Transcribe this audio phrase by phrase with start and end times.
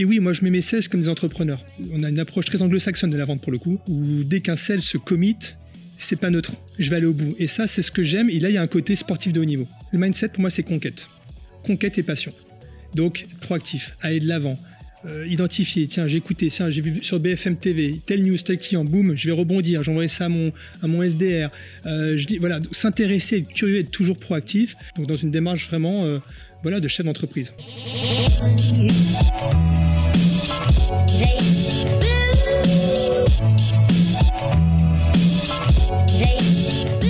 [0.00, 1.64] Et oui, moi je mets mes sales comme des entrepreneurs.
[1.92, 4.54] On a une approche très anglo-saxonne de la vente pour le coup, où dès qu'un
[4.54, 5.36] sales se commit,
[5.98, 6.52] c'est pas neutre.
[6.78, 7.34] Je vais aller au bout.
[7.40, 8.30] Et ça, c'est ce que j'aime.
[8.30, 9.66] Et là, il y a un côté sportif de haut niveau.
[9.90, 11.08] Le mindset, pour moi, c'est conquête.
[11.64, 12.32] Conquête et passion.
[12.94, 14.58] Donc, proactif, aller de l'avant,
[15.04, 18.84] euh, identifier, tiens, j'ai écouté, tiens, j'ai vu sur BFM TV, tel news, tel client,
[18.84, 20.52] boum, je vais rebondir, j'envoie ça à mon,
[20.82, 21.50] à mon SDR.
[21.86, 24.76] Euh, je dis, voilà, s'intéresser, être curieux, être toujours proactif.
[24.96, 26.18] Donc, dans une démarche vraiment, euh,
[26.62, 27.52] voilà, de chef d'entreprise.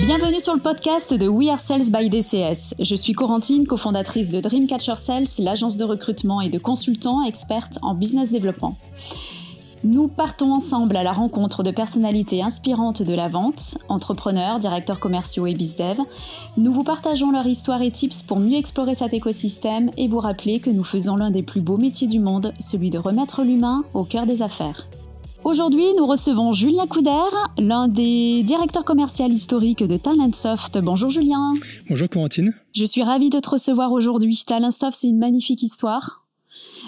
[0.01, 2.75] Bienvenue sur le podcast de We Are Sales by DCS.
[2.77, 7.93] Je suis Corentine, cofondatrice de Dreamcatcher Sales, l'agence de recrutement et de consultants expertes en
[7.93, 8.75] business développement.
[9.85, 15.47] Nous partons ensemble à la rencontre de personnalités inspirantes de la vente, entrepreneurs, directeurs commerciaux
[15.47, 15.99] et bizdev.
[16.57, 20.59] Nous vous partageons leur histoire et tips pour mieux explorer cet écosystème et vous rappeler
[20.59, 24.03] que nous faisons l'un des plus beaux métiers du monde, celui de remettre l'humain au
[24.03, 24.89] cœur des affaires.
[25.45, 30.77] Aujourd'hui, nous recevons Julien Couder, l'un des directeurs commerciaux historiques de Talentsoft.
[30.79, 31.53] Bonjour Julien.
[31.89, 32.53] Bonjour Corentine.
[32.75, 34.43] Je suis ravie de te recevoir aujourd'hui.
[34.45, 36.25] Talentsoft, c'est une magnifique histoire.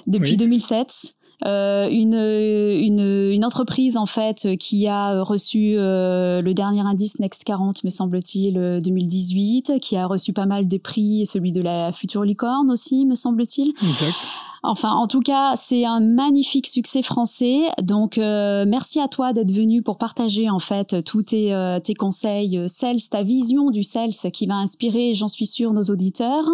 [0.08, 6.82] Depuis 2007, euh, une, une, une, entreprise en fait qui a reçu euh, le dernier
[6.82, 11.62] indice Next 40 me semble-t-il 2018, qui a reçu pas mal de prix, celui de
[11.62, 13.70] la future licorne aussi me semble-t-il.
[13.70, 14.16] Exact.
[14.64, 17.64] Enfin, en tout cas, c'est un magnifique succès français.
[17.82, 21.96] Donc, euh, merci à toi d'être venu pour partager en fait tous tes, euh, tes
[21.96, 22.68] conseils euh,
[23.10, 26.48] ta vision du sales qui va inspirer, j'en suis sûre, nos auditeurs.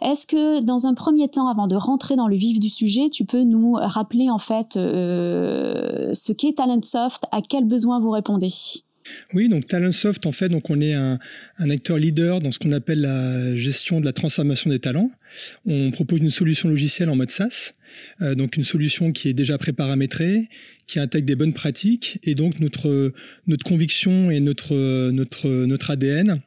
[0.00, 3.24] Est-ce que dans un premier temps, avant de rentrer dans le vif du sujet, tu
[3.24, 8.52] peux nous rappeler en fait ce qu'est Talentsoft, à quels besoins vous répondez?
[9.34, 11.18] Oui, donc Talentsoft, en fait, donc on est un,
[11.58, 15.10] acteur leader dans ce qu'on appelle la gestion de la transformation des talents.
[15.66, 17.72] On propose une solution logicielle en mode SaaS,
[18.20, 20.48] euh, donc une solution qui est déjà préparamétrée,
[20.86, 23.12] qui intègre des bonnes pratiques, et donc notre
[23.46, 26.40] notre conviction et notre notre notre ADN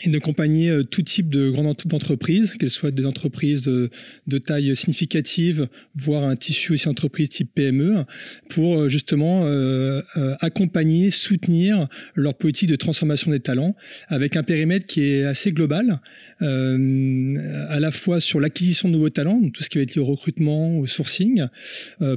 [0.00, 3.90] et d'accompagner euh, tout type de grandes entreprises, qu'elles soient des entreprises de,
[4.38, 8.04] taille significative, voire un tissu aussi entreprise type PME,
[8.48, 10.00] pour euh, justement euh,
[10.40, 13.76] accompagner, soutenir leur politique de transformation des talents,
[14.08, 16.00] avec un périmètre qui est assez global,
[16.40, 20.76] à la fois sur l'acquisition de nouveaux talents, tout ce qui va être le recrutement,
[20.78, 21.46] au sourcing,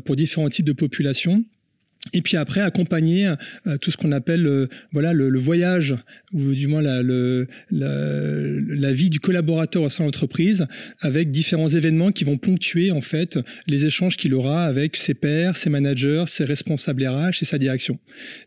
[0.03, 1.45] pour différents types de populations,
[2.13, 3.33] et puis après accompagner
[3.67, 5.95] euh, tout ce qu'on appelle euh, voilà le, voyage
[6.33, 7.01] ou du moins la,
[7.71, 10.67] la, vie du collaborateur au sein de l'entreprise
[11.01, 15.57] avec différents événements qui vont ponctuer en fait les échanges qu'il aura avec ses pairs,
[15.57, 17.99] ses managers, ses responsables RH et sa direction.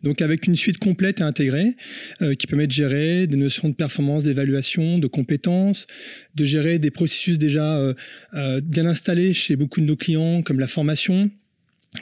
[0.02, 1.76] Donc avec une suite complète et intégrée
[2.22, 5.86] euh, qui permet de gérer des notions de performance, d'évaluation, de compétences,
[6.34, 7.94] de gérer des processus déjà
[8.62, 11.30] bien installés chez beaucoup de nos clients comme la formation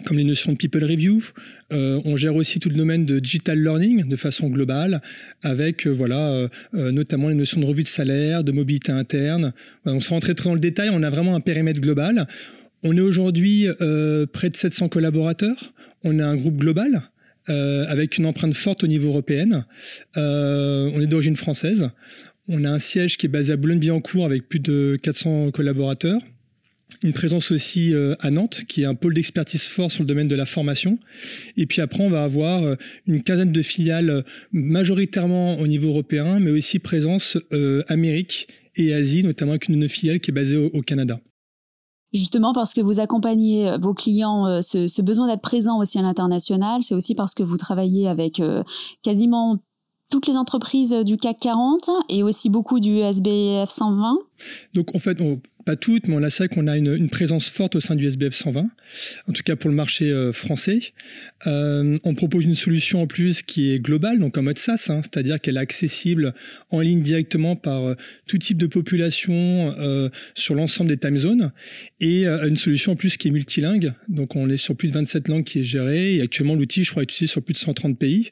[0.04, 1.22] comme les notions de people review.
[1.72, 5.00] Euh, on gère aussi tout le domaine de digital learning de façon globale,
[5.42, 9.52] avec euh, voilà euh, notamment les notions de revue de salaire, de mobilité interne.
[9.84, 12.26] on se rentrer trop dans le détail, on a vraiment un périmètre global.
[12.82, 13.66] On est aujourd'hui
[14.32, 15.72] près de 700 collaborateurs.
[16.04, 17.02] On est un groupe global.
[17.48, 19.64] avec une empreinte forte au niveau européen.
[20.14, 21.88] on est d'origine française.
[22.48, 26.20] On a un siège qui est basé à Boulogne-Billancourt avec plus de 400 collaborateurs
[27.02, 30.28] une présence aussi euh, à Nantes, qui est un pôle d'expertise fort sur le domaine
[30.28, 30.98] de la formation.
[31.56, 32.74] Et puis après, on va avoir euh,
[33.06, 37.38] une quinzaine de filiales, euh, majoritairement au niveau européen, mais aussi présence
[37.88, 41.20] Amérique et Asie, notamment avec une filiales qui est basée au, Canada.
[42.12, 46.94] Justement parce que vous accompagnez vos clients, ce, besoin d'être présent aussi à l'international, c'est
[46.94, 48.40] aussi parce que vous travaillez avec
[49.02, 49.58] quasiment
[50.10, 54.18] toutes les entreprises du CAC 40 et aussi beaucoup du SBF 120.
[54.74, 57.74] Donc en fait, on, pas toutes, mais on a ça qu'on a une, présence forte
[57.74, 58.70] au sein du SBF 120,
[59.28, 60.78] en tout cas pour le marché euh, français.
[61.48, 65.00] Euh, on propose une solution en plus qui est globale, donc en mode SaaS, hein,
[65.02, 66.34] c'est-à-dire qu'elle est accessible
[66.70, 67.94] en ligne directement par euh,
[68.28, 69.74] tout type de population
[70.34, 71.50] sur l'ensemble des time zones,
[72.00, 75.26] et une solution en plus qui est multilingue, donc on est sur plus de 27
[75.26, 77.98] langues qui est gérée, et actuellement l'outil, je crois, est utilisé sur plus de 130
[77.98, 78.30] pays.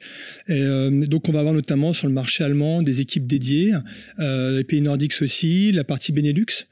[0.48, 3.72] Donc on va avoir notamment sur le marché allemand des équipes dédiées,
[4.18, 6.66] les pays nordiques aussi, la partie Benelux.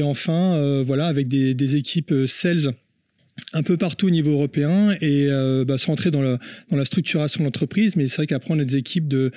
[0.00, 2.72] Enfin, euh, voilà, avec des, équipes euh, sales
[3.52, 5.76] un peu partout au niveau européen et euh, bah,
[6.10, 6.38] dans,
[6.76, 9.32] la structuration de l'entreprise, mais c'est vrai qu'après on a des équipes de,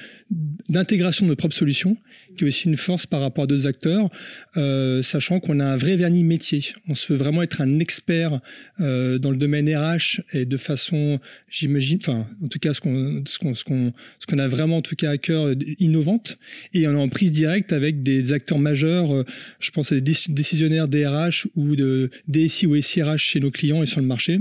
[0.70, 1.98] d'intégration de nos propres solutions,
[2.36, 4.10] qui est aussi une force par rapport à d'autres acteurs,
[4.58, 6.64] euh, sachant qu'on a un vrai vernis métier.
[6.88, 8.40] On se veut vraiment être un expert
[8.80, 13.24] euh, dans le domaine RH et de façon, j'imagine, enfin en tout cas ce qu'on,
[13.26, 16.38] ce qu'on, ce qu'on a vraiment en tout cas à cœur innovante,
[16.74, 19.26] et on est en prise directe avec des acteurs majeurs,
[19.60, 23.86] je pense à des décisionnaires DRH ou de DSI ou SIRH chez nos clients et
[23.86, 24.40] sur le marché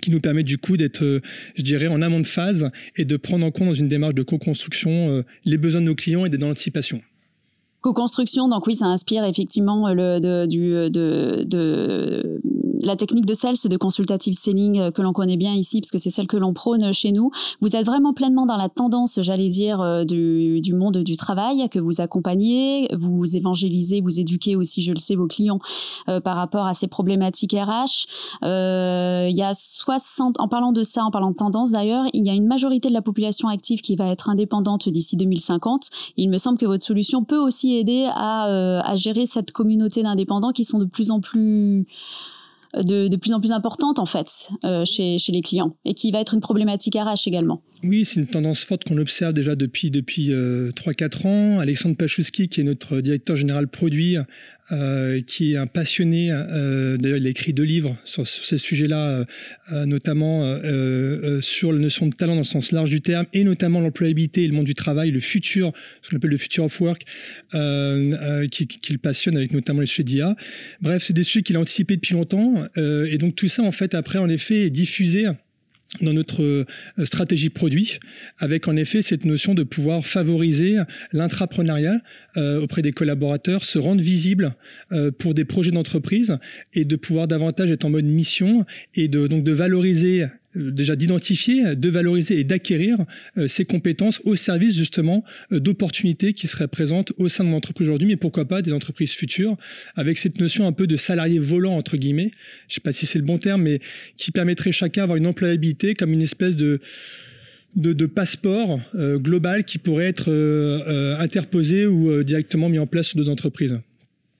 [0.00, 1.20] qui nous permet du coup d'être, euh,
[1.56, 4.22] je dirais, en amont de phase et de prendre en compte dans une démarche de
[4.22, 7.02] co-construction euh, les besoins de nos clients et d'être dans l'anticipation.
[7.82, 12.40] Co-construction, donc oui, ça inspire effectivement le, de, du, de, de,
[12.84, 15.98] la technique de sales, de consultative selling euh, que l'on connaît bien ici, parce que
[15.98, 17.30] c'est celle que l'on prône chez nous.
[17.60, 21.68] Vous êtes vraiment pleinement dans la tendance, j'allais dire, euh, du, du, monde du travail,
[21.70, 25.58] que vous accompagnez, vous évangélisez, vous éduquez aussi, je le sais, vos clients
[26.08, 28.06] euh, par rapport à ces problématiques RH.
[28.42, 32.26] Euh, il y a 60, en parlant de ça, en parlant de tendance d'ailleurs, il
[32.26, 35.88] y a une majorité de la population active qui va être indépendante d'ici 2050.
[36.16, 40.52] Il me semble que votre solution peut aussi aider à, à gérer cette communauté d'indépendants
[40.52, 41.86] qui sont de plus en plus
[42.74, 46.20] de, plus en plus importante en fait euh, chez, chez, les clients et qui va
[46.20, 47.62] être une problématique RH également.
[47.84, 51.58] Oui, c'est une tendance forte qu'on observe déjà depuis, depuis euh, 3-4 ans.
[51.58, 54.16] Alexandre Pachowski, qui est notre directeur général produit,
[54.70, 56.28] euh, qui est un passionné.
[56.30, 59.26] Euh, d'ailleurs, il a écrit deux livres sur, sur ces sujets-là,
[59.72, 60.58] euh, notamment
[61.40, 64.46] sur la notion de talent dans le sens large du terme, et notamment l'employabilité et
[64.46, 67.04] le monde du travail, le futur, ce qu'on appelle le future of work,
[67.52, 70.36] qui, qui, le passionne avec notamment les sujets d'IA.
[70.80, 73.94] Bref, c'est des sujets qu'il a anticipés depuis longtemps, et donc tout ça, en fait,
[73.94, 75.26] après, en effet, est diffusé
[76.00, 76.64] dans notre euh,
[77.04, 77.98] stratégie produit,
[78.38, 80.78] avec en effet cette notion de pouvoir favoriser
[81.12, 81.98] l'intrapreneuriat
[82.36, 84.54] euh, auprès des collaborateurs, se rendre visible
[84.92, 86.38] euh, pour des projets d'entreprise
[86.72, 91.88] et de pouvoir davantage être en mode mission et donc de valoriser déjà d'identifier, de
[91.88, 92.98] valoriser et d'acquérir
[93.38, 97.88] euh, ces compétences au service justement euh, d'opportunités qui seraient présentes au sein de l'entreprise
[97.88, 99.56] aujourd'hui, mais pourquoi pas des entreprises futures,
[99.96, 102.30] avec cette notion un peu de salarié volant entre guillemets,
[102.68, 103.80] je ne sais pas si c'est le bon terme, mais
[104.16, 106.80] qui permettrait chacun d'avoir une employabilité comme une espèce de
[107.74, 110.30] de, de passeport global qui pourrait être
[111.18, 113.78] interposé ou directement mis en place sur deux entreprises.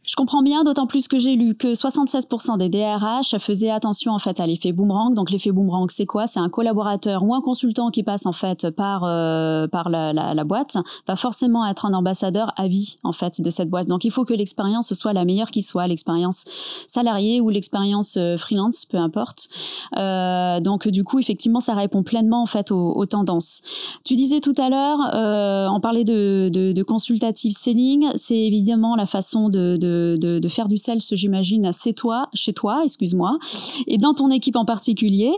[0.04, 4.18] Je comprends bien, d'autant plus que j'ai lu que 76% des DRH faisaient attention en
[4.18, 5.14] fait à l'effet boomerang.
[5.14, 6.26] Donc l'effet boomerang, c'est quoi?
[6.26, 10.34] C'est un collaborateur ou un consultant qui passe en fait par euh, par la, la,
[10.34, 10.76] la, boîte
[11.06, 13.86] va forcément être un ambassadeur à vie en fait de cette boîte.
[13.86, 16.42] Donc il faut que l'expérience soit la meilleure qui soit, l'expérience
[16.88, 19.48] salariée ou l'expérience euh, freelance, peu importe.
[19.96, 23.60] Euh, donc du coup effectivement ça répond pleinement en fait aux, aux tendances.
[24.04, 28.96] Tu disais tout à l'heure, euh, on parlait de, de, de consultative selling, c'est évidemment
[28.96, 33.38] la façon de, de de, faire du sales, j'imagine, chez toi, chez toi, excuse-moi,
[33.86, 35.30] et dans ton équipe en particulier.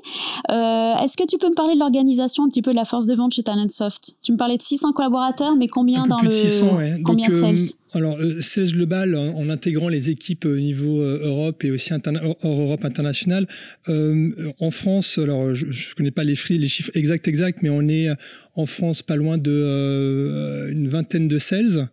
[0.50, 3.06] Euh, est-ce que tu peux me parler de l'organisation, un petit peu de la force
[3.06, 6.78] de vente chez Talentsoft Tu me parlais de 600 collaborateurs, mais combien dans le 600,
[7.04, 7.54] combien de sales?
[7.54, 12.36] euh, alors, euh, sales global, en, intégrant les équipes au niveau Europe et aussi hors
[12.44, 13.46] Europe internationale.
[13.86, 18.08] en France, alors je ne connais pas les, les chiffres exacts, exacts, mais on est
[18.56, 21.88] en France pas loin de une vingtaine de sales.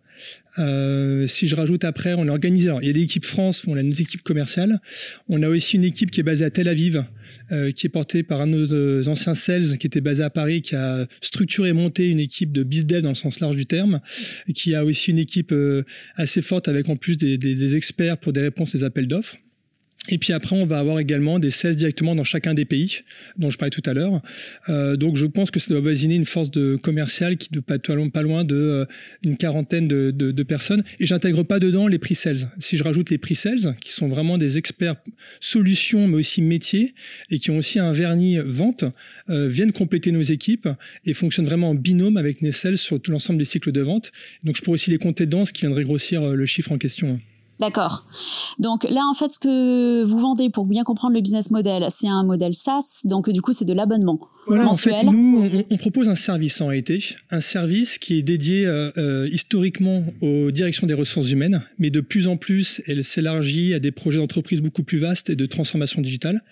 [0.58, 2.66] Euh, si je rajoute après, on est.
[2.66, 4.80] Alors, il y a des équipes France, on a une équipe commerciale.
[5.28, 7.04] On a aussi une équipe qui est basée à Tel Aviv,
[7.50, 10.30] euh, qui est portée par un de nos euh, anciens sales qui était basé à
[10.30, 13.66] Paris, qui a structuré et monté une équipe de bizdev dans le sens large du
[13.66, 14.00] terme,
[14.48, 15.84] et qui a aussi une équipe euh,
[16.16, 19.36] assez forte avec en plus des, des, des experts pour des réponses aux appels d'offres.
[20.08, 22.98] Et puis après, on va avoir également des sales directement dans chacun des pays
[23.38, 24.20] dont je parlais tout à l'heure.
[24.68, 27.78] Euh, donc je pense que ça doit voisiner une force de commerciale qui ne pas,
[27.78, 28.84] pas loin de euh,
[29.24, 30.82] une quarantaine de, personnes.
[30.98, 32.50] Et j'intègre pas dedans les prix sales.
[32.58, 34.96] Si je rajoute les prix sales, qui sont vraiment des experts
[35.38, 36.94] solutions, mais aussi métiers,
[37.30, 38.84] et qui ont aussi un vernis vente,
[39.30, 40.68] euh, viennent compléter nos équipes
[41.06, 44.10] et fonctionnent vraiment en binôme avec les sales sur tout l'ensemble des cycles de vente.
[44.42, 47.20] Donc je pourrais aussi les compter dedans, ce qui viendrait grossir le chiffre en question.
[47.62, 48.04] D'accord.
[48.58, 52.08] Donc là, en fait, ce que vous vendez pour bien comprendre le business model, c'est
[52.08, 53.02] un modèle SaaS.
[53.04, 54.18] Donc du coup, c'est de l'abonnement.
[54.48, 58.66] Voilà, en fait, nous, on, propose un service en réalité, un service qui est dédié
[58.66, 63.72] euh, euh, historiquement aux directions des ressources humaines, mais de plus en plus, elle s'élargit
[63.72, 66.42] à des projets d'entreprise beaucoup plus vastes et de transformation digitale.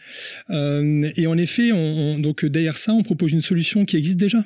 [0.51, 4.45] Euh, et en effet, on, donc derrière ça, on propose une solution qui existe déjà,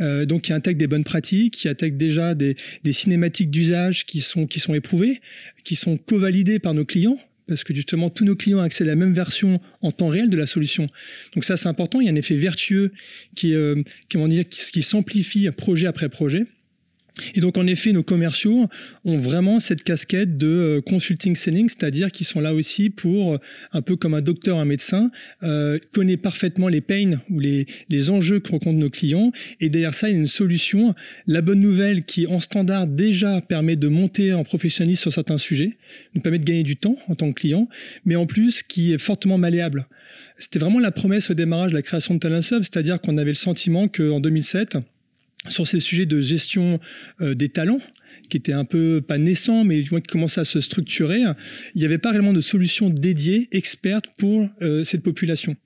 [0.00, 2.56] euh, donc qui intègre des bonnes pratiques, qui intègre déjà des,
[2.90, 5.20] cinématiques d'usage qui sont qui sont éprouvées,
[5.64, 8.96] qui sont co-validées par nos clients parce que justement tous nos clients accèdent à la
[8.96, 10.86] même version en temps réel de la solution.
[11.34, 12.92] Donc ça c'est important, il y a un effet vertueux
[13.34, 16.46] qui, euh, qui, qui s'amplifie projet après projet.
[17.34, 18.66] Et donc en effet, nos commerciaux
[19.04, 23.38] ont vraiment cette casquette de euh, consulting selling, c'est-à-dire qu'ils sont là aussi pour, euh,
[23.72, 25.10] un peu comme un docteur, un médecin,
[25.42, 29.32] euh, connaît parfaitement les pains ou les, les enjeux que rencontrent nos clients.
[29.60, 30.94] Et derrière ça, il y a une solution.
[31.26, 35.76] La bonne nouvelle qui, en standard, déjà permet de monter en professionnalisme sur certains sujets,
[36.14, 37.68] nous permet de gagner du temps en tant que client,
[38.04, 39.86] mais en plus qui est fortement malléable.
[40.38, 43.34] C'était vraiment la promesse au démarrage de la création de Talentsub, c'est-à-dire qu'on avait le
[43.34, 44.78] sentiment qu'en 2007,
[45.46, 46.80] sur ces sujets de gestion
[47.20, 47.80] euh, des talents,
[48.28, 51.20] qui était un peu pas naissant, mais qui commençait à se structurer,
[51.74, 55.56] il n'y avait pas réellement de solution dédiée, experte pour euh, cette population.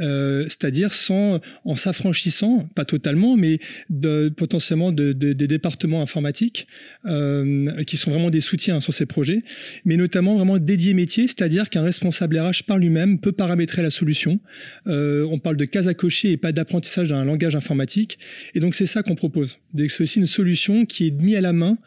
[0.00, 6.66] Euh, c'est-à-dire sans, en s'affranchissant, pas totalement, mais de, potentiellement de, des départements informatiques
[7.06, 9.42] euh, qui sont vraiment des soutiens sur ces projets,
[9.84, 14.38] mais notamment vraiment dédiés métiers, c'est-à-dire qu'un responsable RH par lui-même peut paramétrer la solution.
[14.86, 18.18] Euh, on parle de cases à cocher et pas d'apprentissage d'un langage informatique.
[18.54, 19.58] Et donc c'est ça qu'on propose.
[19.76, 21.78] C'est aussi une solution qui est mise à la main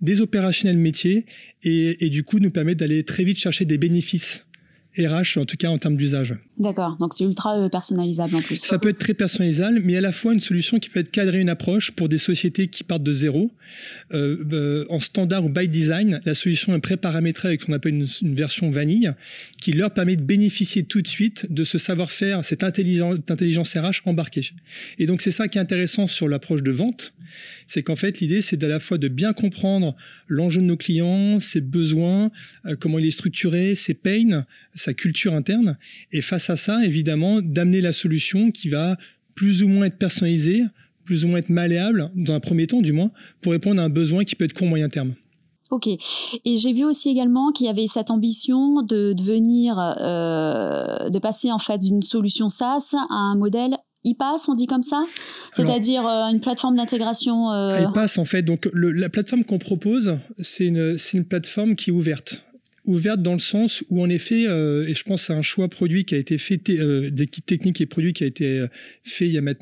[0.00, 1.26] des opérationnels métiers
[1.62, 4.47] et, et du coup nous permet d'aller très vite chercher des bénéfices
[4.98, 6.34] RH, en tout cas en termes d'usage.
[6.58, 8.56] D'accord, donc c'est ultra euh, personnalisable en plus.
[8.56, 11.40] Ça peut être très personnalisable, mais à la fois une solution qui peut être cadrée,
[11.40, 13.52] une approche pour des sociétés qui partent de zéro.
[14.12, 17.94] Euh, euh, en standard ou by design, la solution est pré-paramétrée avec ce qu'on appelle
[17.94, 19.12] une, version vanille,
[19.60, 24.06] qui leur permet de bénéficier tout de suite de ce savoir-faire, cette intelligence, intelligence RH
[24.06, 24.50] embarquée.
[24.98, 27.12] Et donc c'est ça qui est intéressant sur l'approche de vente,
[27.66, 29.94] c'est qu'en fait l'idée c'est à la fois de bien comprendre
[30.26, 32.30] l'enjeu de nos clients, ses besoins,
[32.80, 34.44] comment il est structuré, ses pains,
[34.88, 35.76] sa culture interne,
[36.12, 38.96] et face à ça, évidemment, d'amener la solution qui va
[39.34, 40.64] plus ou moins être personnalisée,
[41.04, 43.10] plus ou moins être malléable, dans un premier temps du moins,
[43.42, 45.14] pour répondre à un besoin qui peut être court moyen terme.
[45.70, 45.86] Ok.
[45.86, 51.52] Et j'ai vu aussi également qu'il y avait cette ambition de devenir, euh, de passer
[51.52, 55.04] en fait d'une solution SaaS à un modèle iPaaS, on dit comme ça?
[55.52, 57.84] C'est-à-dire euh, une plateforme d'intégration euh...
[57.94, 62.44] en fait, donc la plateforme qu'on propose, c'est une, une, plateforme qui est ouverte
[62.88, 66.04] ouverte dans le sens où en effet, euh, et je pense c'est un choix produit
[66.04, 68.66] qui a été fait euh, d'équipe technique et produit qui a été euh,
[69.04, 69.58] fait il y a maintenant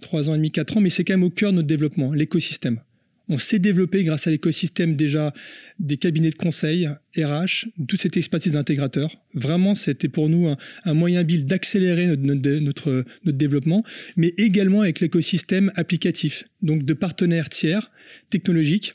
[0.00, 2.12] trois ans et demi, quatre ans, mais c'est quand même au cœur de notre développement,
[2.12, 2.80] l'écosystème.
[3.28, 5.32] On s'est développé grâce à l'écosystème déjà
[5.78, 9.16] des cabinets de conseil, RH, toute cette expertise d'intégrateur.
[9.32, 10.54] Vraiment, c'était pour nous
[10.84, 13.84] un, moyen build d'accélérer notre, notre, développement,
[14.16, 17.90] mais également avec l'écosystème applicatif, donc de partenaires tiers
[18.28, 18.92] technologiques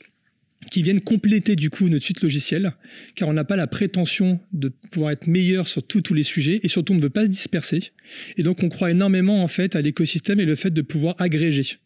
[0.70, 2.72] qui viennent compléter du coup notre suite logicielle,
[3.14, 6.68] car on n'a pas la prétention de pouvoir être meilleur sur tous les sujets et
[6.68, 7.92] surtout on ne veut pas se disperser.
[8.36, 11.76] Et donc on croit énormément en fait à l'écosystème et le fait de pouvoir agréger.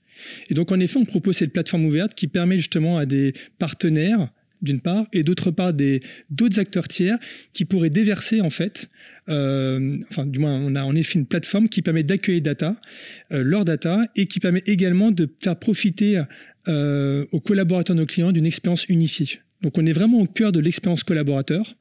[0.50, 4.28] Et donc en effet on propose cette plateforme ouverte qui permet justement à des partenaires
[4.62, 5.72] d'une part, et d'autre part
[6.30, 7.18] d'autres acteurs tiers
[7.52, 8.88] qui pourraient déverser en fait,
[9.28, 12.76] euh, enfin du moins on a en effet une plateforme qui permet d'accueillir data,
[13.32, 16.22] euh, leur data, et qui permet également de faire profiter
[16.68, 19.40] euh, aux collaborateurs de nos clients d'une expérience unifiée.
[19.62, 21.76] Donc on est vraiment au cœur de l'expérience collaborateur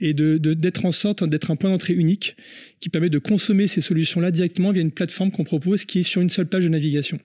[0.00, 2.36] et d'être en sorte d'être un point d'entrée unique
[2.80, 6.22] qui permet de consommer ces solutions-là directement via une plateforme qu'on propose qui est sur
[6.22, 7.18] une seule page de navigation.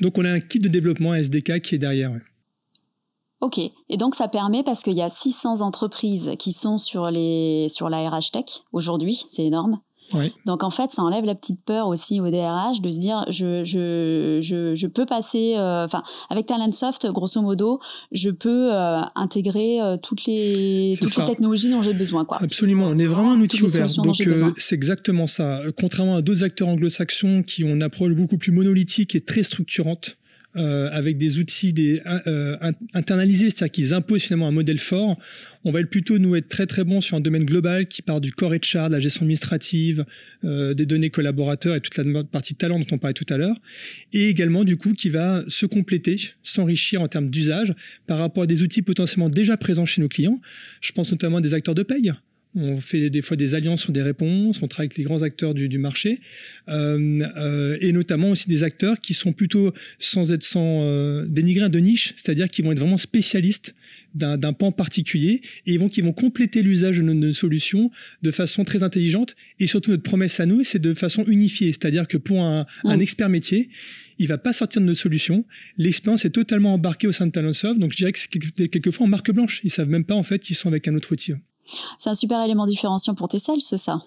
[0.00, 2.12] Donc on a un kit de développement SDK qui est derrière.
[3.40, 7.66] Ok, et donc ça permet parce qu'il y a 600 entreprises qui sont sur, les,
[7.68, 9.80] sur la RH Tech aujourd'hui, c'est énorme.
[10.46, 13.64] Donc en fait, ça enlève la petite peur aussi au DRH de se dire je,
[13.64, 17.80] je, je, je peux passer, euh, enfin avec Talentsoft, grosso modo,
[18.12, 22.24] je peux euh, intégrer euh, toutes les toutes les technologies dont j'ai besoin.
[22.24, 22.38] Quoi.
[22.40, 23.86] Absolument, on est vraiment un outil ouvert.
[23.86, 24.16] Donc
[24.58, 25.60] c'est exactement ça.
[25.78, 30.16] Contrairement à d'autres acteurs anglo-saxons qui ont une approche beaucoup plus monolithique et très structurante.
[30.56, 31.74] Euh, avec des outils
[32.06, 32.56] euh,
[32.92, 35.18] internalisés, c'est-à-dire qu'ils imposent finalement un modèle fort.
[35.64, 38.30] On va plutôt nous être très très bon sur un domaine global qui part du
[38.30, 40.04] core HR, de la gestion administrative,
[40.44, 43.56] euh, des données collaborateurs et toute la partie talent dont on parlait tout à l'heure,
[44.12, 47.74] et également du coup qui va se compléter, s'enrichir en termes d'usage
[48.06, 50.40] par rapport à des outils potentiellement déjà présents chez nos clients.
[50.80, 52.12] Je pense notamment à des acteurs de paye.
[52.56, 55.54] On fait des fois des alliances sur des réponses, on travaille avec les grands acteurs
[55.54, 56.20] du, marché,
[56.68, 61.68] euh, euh, et notamment aussi des acteurs qui sont plutôt, sans être sans euh, dénigrer
[61.68, 63.74] de niche, c'est-à-dire qui vont être vraiment spécialistes
[64.14, 67.90] d'un pan particulier et vont, qui vont compléter l'usage de nos, solutions
[68.22, 69.34] de façon très intelligente.
[69.58, 73.00] Et surtout, notre promesse à nous, c'est de façon unifiée, c'est-à-dire que pour un, un
[73.00, 73.70] expert métier,
[74.18, 75.44] il va pas sortir de nos solutions.
[75.78, 79.08] L'expérience est totalement embarquée au sein de Talentsoft, donc je dirais que c'est quelquefois en
[79.08, 79.60] marque blanche.
[79.64, 81.32] Ils savent même pas en fait qu'ils sont avec un autre outil.
[81.98, 84.02] C'est un super élément différenciant pour tes sales, ça.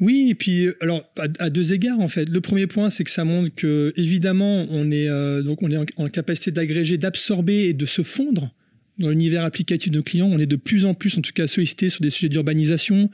[0.00, 2.28] Oui, et puis alors à, deux égards en fait.
[2.28, 5.76] Le premier point, c'est que ça montre que évidemment on est euh, donc on est
[5.76, 8.50] en capacité d'agréger, d'absorber et de se fondre
[8.98, 11.46] dans l'univers applicatif de nos clients, on est de plus en plus, en tout cas,
[11.46, 13.10] sollicité sur des sujets d'urbanisation.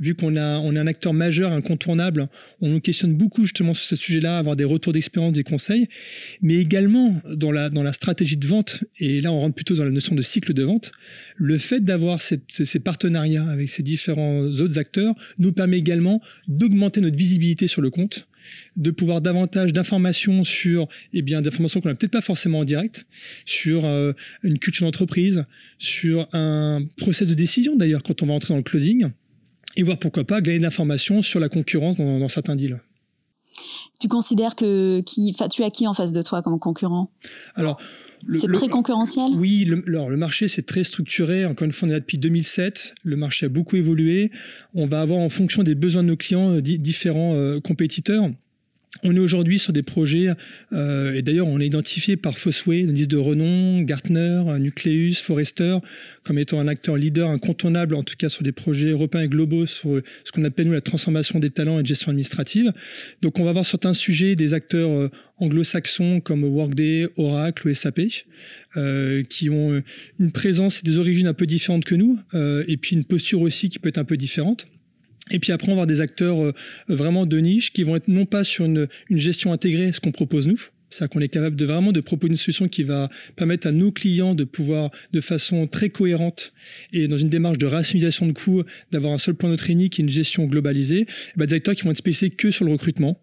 [0.00, 2.28] Vu qu'on a, on est un acteur majeur, incontournable,
[2.60, 5.88] on nous questionne beaucoup justement sur ce sujet-là, avoir des retours d'expérience, des conseils,
[6.40, 9.84] mais également dans la, dans la stratégie de vente, et là on rentre plutôt dans
[9.84, 10.92] la notion de cycle de vente,
[11.36, 17.16] le fait d'avoir ces partenariats avec ces différents autres acteurs nous permet également d'augmenter notre
[17.16, 18.27] visibilité sur le compte
[18.76, 23.06] de pouvoir davantage d'informations sur, eh bien, d'informations qu'on n'a peut-être pas forcément en direct,
[23.44, 24.12] sur euh,
[24.42, 25.44] une culture d'entreprise,
[25.78, 29.10] sur un procès de décision d'ailleurs quand on va entrer dans le closing,
[29.76, 32.80] et voir pourquoi pas gagner de l'information sur la concurrence dans, certains deals.
[34.00, 37.10] Tu considères que qui, tu as qui en face de toi comme concurrent?
[37.54, 37.80] Alors,
[38.32, 39.32] c'est très concurrentiel?
[39.34, 41.44] Oui, le, alors le marché c'est très structuré.
[41.44, 42.94] Encore une fois, on est là depuis 2007.
[43.02, 44.30] Le marché a beaucoup évolué.
[44.74, 48.30] On va avoir en fonction des besoins de nos clients euh, différents euh, compétiteurs.
[49.04, 50.28] On est aujourd'hui sur des projets,
[50.72, 55.78] euh, et d'ailleurs on est identifié par Fosway, indice de renom, Gartner, Nucleus, Forrester,
[56.24, 59.66] comme étant un acteur leader incontournable, en tout cas sur des projets européens et globaux,
[59.66, 62.72] sur ce qu'on appelle nous la transformation des talents et de gestion administrative.
[63.22, 68.00] Donc on va voir certains sujets des acteurs euh, anglo-saxons comme Workday, Oracle ou SAP,
[68.76, 69.82] euh, qui ont
[70.18, 72.18] une présence et des origines un peu différentes que nous,
[72.66, 74.66] et puis une posture aussi qui peut être un peu différente.
[75.30, 76.54] Et puis après, on va avoir des acteurs euh,
[76.88, 80.46] vraiment de niche qui vont être non pas sur une, gestion intégrée, ce qu'on propose
[80.46, 80.60] nous,
[80.90, 83.92] c'est-à-dire qu'on est capable de vraiment de proposer une solution qui va permettre à nos
[83.92, 86.52] clients de pouvoir, de façon très cohérente
[86.92, 90.02] et dans une démarche de rationalisation de coûts, d'avoir un seul point de unique et
[90.02, 91.06] une gestion globalisée.
[91.08, 93.20] Eh ben, des acteurs qui vont être spécialisés que sur le recrutement,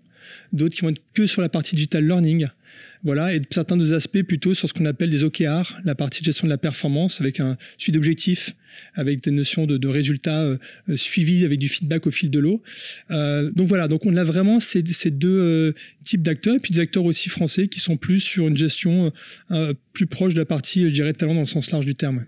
[0.53, 2.45] d'autres qui vont être que sur la partie digital learning,
[3.05, 6.25] voilà, et certains des aspects plutôt sur ce qu'on appelle des OKR, la partie de
[6.25, 8.55] gestion de la performance avec un suivi d'objectifs,
[8.95, 10.57] avec des notions de, résultats euh,
[10.89, 12.63] euh, suivis avec du feedback au fil de l'eau.
[13.11, 17.05] Euh, donc voilà, donc on a vraiment ces, deux types d'acteurs, et puis des acteurs
[17.05, 19.13] aussi français qui sont plus sur une gestion
[19.93, 22.25] plus proche de la partie, je dirais, talent dans le sens large du terme.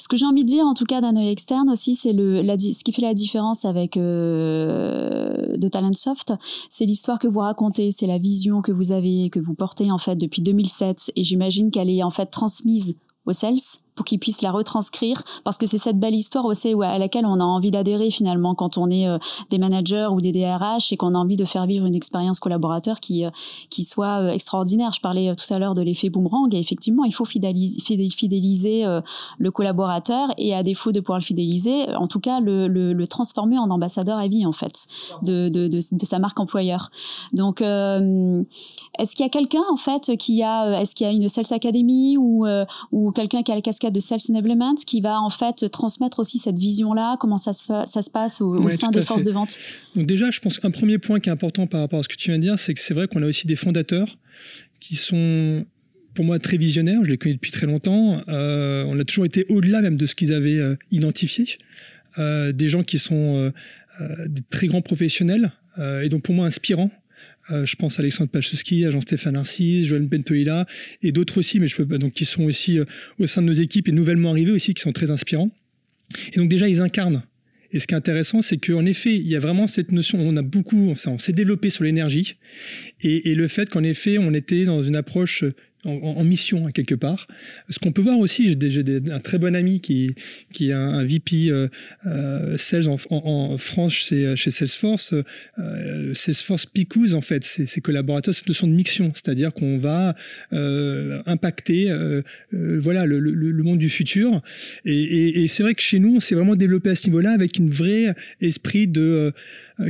[0.00, 2.42] Ce que j'ai envie de dire, en tout cas d'un œil externe aussi, c'est le
[2.42, 6.34] ce qui fait la différence avec euh, de Talentsoft,
[6.70, 9.98] c'est l'histoire que vous racontez, c'est la vision que vous avez, que vous portez en
[9.98, 13.58] fait depuis 2007, et j'imagine qu'elle est en fait transmise aux sales
[13.98, 17.40] pour qu'ils puissent la retranscrire parce que c'est cette belle histoire aussi à laquelle on
[17.40, 19.18] a envie d'adhérer finalement quand on est euh,
[19.50, 23.00] des managers ou des DRH et qu'on a envie de faire vivre une expérience collaborateur
[23.00, 23.30] qui euh,
[23.70, 24.92] qui soit euh, extraordinaire.
[24.92, 28.84] Je parlais tout à l'heure de l'effet boomerang et effectivement, il faut fidéliser, fidéliser
[29.38, 33.70] le collaborateur et à défaut de pouvoir le fidéliser, en tout cas le, transformer en
[33.70, 34.86] ambassadeur à vie en fait
[35.22, 36.90] de, de, de, sa marque employeur.
[37.32, 41.28] Donc est-ce qu'il y a quelqu'un en fait qui a est-ce qu'il y a une
[41.28, 42.46] Sales Academy ou
[42.92, 46.58] ou quelqu'un qui a la de Sales Enablement qui va en fait transmettre aussi cette
[46.58, 49.58] vision-là, comment ça se, ça se passe au, sein des forces de vente.
[49.96, 52.16] Donc déjà, je pense qu'un premier point qui est important par rapport à ce que
[52.16, 54.18] tu viens de dire, c'est que c'est vrai qu'on a aussi des fondateurs
[54.80, 55.64] qui sont
[56.14, 59.46] pour moi très visionnaires, je les connais depuis très longtemps, euh, on a toujours été
[59.48, 61.46] au-delà même de ce qu'ils avaient euh, identifié,
[62.18, 63.52] euh, des gens qui sont
[64.26, 65.52] des très grands professionnels
[66.02, 66.90] et donc pour moi inspirants
[67.50, 70.66] euh, je pense à Alexandre Pachowski, à Jean-Stéphane Arcis, Joël Bentoïla
[71.02, 71.66] et d'autres aussi, mais
[72.14, 72.84] qui sont aussi euh,
[73.18, 75.50] au sein de nos équipes et nouvellement arrivés aussi, qui sont très inspirants.
[76.32, 77.22] Et donc déjà, ils incarnent.
[77.70, 80.36] Et ce qui est intéressant, c'est qu'en effet, il y a vraiment cette notion, on
[80.36, 82.36] a beaucoup, on s'est développé sur l'énergie,
[83.02, 85.44] et, le fait qu'en effet, on était dans une approche
[85.84, 87.26] en, mission hein, quelque part.
[87.68, 90.14] Ce qu'on peut voir aussi, j'ai un très bon ami qui,
[90.60, 91.68] est un, VP euh,
[92.06, 95.14] euh, sales en, France chez, Salesforce.
[95.58, 100.14] Euh, Salesforce picouse en fait ses, collaborateurs cette notion de mission, c'est-à-dire qu'on va
[100.50, 101.92] impacter
[102.52, 104.42] voilà le, le, monde du futur.
[104.84, 107.58] Et, et c'est vrai que chez nous, on s'est vraiment développé à ce niveau-là avec
[107.58, 109.32] une vraie esprit de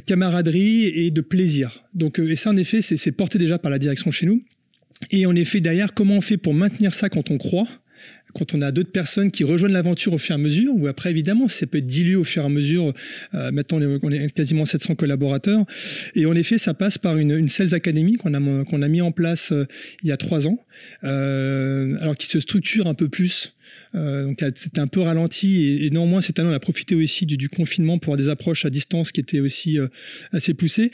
[0.06, 1.84] camaraderie et de plaisir.
[1.94, 4.42] Donc, et ça, en effet, c'est porté déjà par la direction chez nous.
[5.10, 7.68] Et en effet, derrière, comment on fait pour maintenir ça quand on croit
[8.34, 11.10] quand on a d'autres personnes qui rejoignent l'aventure au fur et à mesure, ou après
[11.10, 12.92] évidemment ça peut être dilué au fur et à mesure.
[13.34, 15.64] Euh, maintenant on est quasiment 700 collaborateurs,
[16.14, 19.00] et en effet ça passe par une, une Sales Academy qu'on a qu'on a mis
[19.00, 19.66] en place euh,
[20.02, 20.58] il y a trois ans,
[21.04, 23.54] euh, alors qui se structure un peu plus
[23.94, 27.48] euh, donc c'était un peu ralenti et, néanmoins cette année on a profité aussi du,
[27.48, 29.88] confinement pour des approches à distance qui étaient aussi euh,
[30.32, 30.90] assez poussées.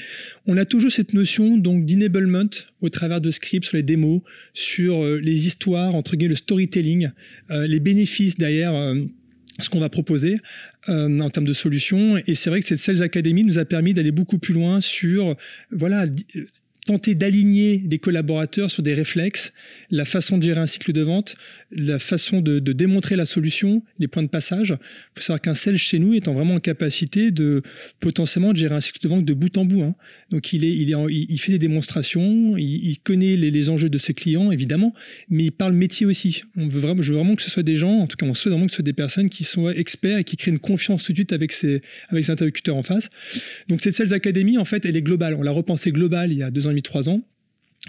[0.46, 4.20] On a toujours cette notion donc d'enablement au travers de scripts sur les démos,
[4.52, 7.10] sur euh, les histoires entre guillemets le storytelling,
[7.50, 8.72] les bénéfices derrière
[9.60, 10.38] ce qu'on va proposer
[10.88, 12.16] en termes de solutions.
[12.26, 15.36] Et c'est vrai que cette Sales Academy nous a permis d'aller beaucoup plus loin sur
[15.70, 16.06] voilà
[16.86, 19.52] tenter d'aligner les collaborateurs sur des réflexes,
[19.90, 21.36] la façon de gérer un cycle de vente,
[21.74, 24.70] la façon de, démontrer la solution, les points de passage.
[24.70, 27.62] Il faut savoir qu'un sales chez nous est en vraiment en capacité de
[28.00, 29.82] potentiellement de gérer un cycle de vente de bout en bout.
[29.82, 29.94] Hein.
[30.30, 34.94] Donc il, fait des démonstrations, il, connaît les, enjeux de ses clients évidemment,
[35.28, 36.42] mais il parle métier aussi.
[36.56, 38.34] On veut vraiment, je veux vraiment que ce soit des gens, en tout cas on
[38.34, 41.04] souhaite vraiment que ce soit des personnes qui sont experts et qui créent une confiance
[41.04, 41.82] tout de suite avec ses
[42.12, 43.08] interlocuteurs en face.
[43.68, 45.34] Donc cette Sales Academy en fait elle est globale.
[45.34, 47.22] On l'a repensée globale il y a deux ans et demi, trois ans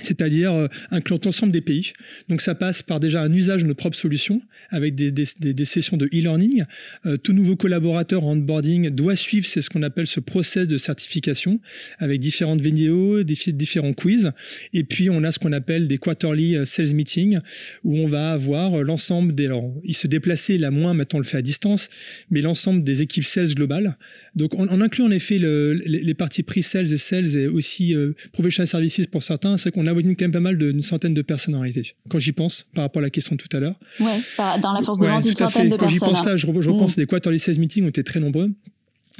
[0.01, 1.93] c'est-à-dire euh, incluant l'ensemble des pays.
[2.27, 6.07] Donc ça passe par déjà un usage de nos propres solutions avec des, sessions de
[6.07, 6.65] e-learning.
[7.05, 10.77] Euh, tout nouveau collaborateur en onboarding doit suivre c'est ce qu'on appelle ce process de
[10.77, 11.61] certification
[11.99, 14.31] avec différentes vidéos, différents quiz.
[14.73, 17.37] Et puis on a ce qu'on appelle des quarterly euh, sales meetings
[17.83, 19.45] où on va avoir l'ensemble des...
[19.45, 21.89] Alors, il se déplacer la moins, maintenant on le fait à distance,
[22.31, 23.97] mais l'ensemble des équipes sales globales.
[24.35, 27.95] Donc on, inclut en effet le, les, parties pre-sales et sales et aussi
[28.33, 29.57] professional services pour certains.
[29.57, 31.95] C'est qu'on on avoisine quand même pas mal d'une centaine de personnes en réalité.
[32.09, 33.75] Quand j'y pense, par rapport à la question de tout à l'heure.
[33.99, 34.19] Ouais,
[34.61, 35.77] dans la force de vente, une centaine de personnes.
[35.77, 37.01] Quand j'y pense là, je, je repense mm.
[37.01, 38.51] des Quarterly Sales Meetings, on était très nombreux.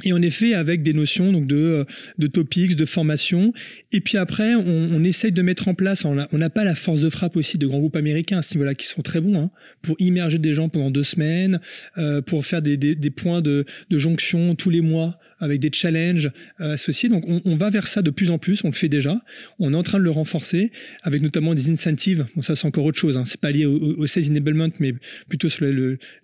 [0.04, 1.84] Et en effet, avec des notions donc de, euh,
[2.18, 3.54] de topics, de formation.
[3.92, 7.00] Et puis après, on, on essaye de mettre en place, on n'a pas la force
[7.00, 9.50] de frappe aussi de grands groupes américains à ce niveau-là qui sont très bons hein,
[9.80, 11.60] pour immerger des gens pendant deux semaines,
[11.96, 15.70] euh, pour faire des, des, des points de, de, jonction tous les mois avec des
[15.72, 17.08] challenges euh, associés.
[17.08, 19.20] Donc on, va vers ça de plus en plus, on le fait déjà.
[19.58, 20.70] On est en train de le renforcer
[21.02, 22.26] avec notamment des incentives.
[22.34, 23.24] Bon, ça c'est encore autre chose, hein.
[23.24, 24.94] c'est pas lié au, au, sales enablement, mais
[25.28, 25.66] plutôt sur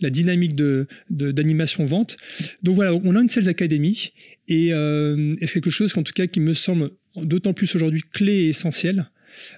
[0.00, 2.16] la dynamique de, d'animation vente.
[2.62, 4.12] Donc voilà, on a une sales academy
[4.48, 8.02] et, euh, et c'est quelque chose qu'en tout cas qui me semble d'autant plus aujourd'hui
[8.12, 9.08] clé et essentiel.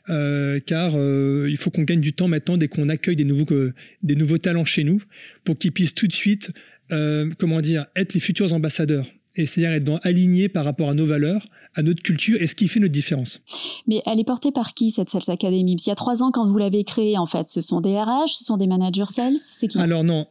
[0.09, 3.73] Euh, car il faut qu'on gagne du temps maintenant dès qu'on accueille des nouveaux,
[4.05, 5.03] des nouveaux talents chez nous
[5.43, 6.53] pour qu'ils puissent tout de suite,
[6.91, 11.07] comment dire, être les futurs ambassadeurs et c'est-à-dire être dans, aligné par rapport à nos
[11.07, 13.43] valeurs, à notre culture et ce qui fait notre différence.
[13.87, 15.75] Mais elle est portée par qui cette Sales Academy?
[15.75, 18.29] Il y a trois ans quand vous l'avez créée, en fait, ce sont des RH,
[18.29, 19.79] ce sont des managers sales, c'est qui?
[19.79, 20.27] Alors non,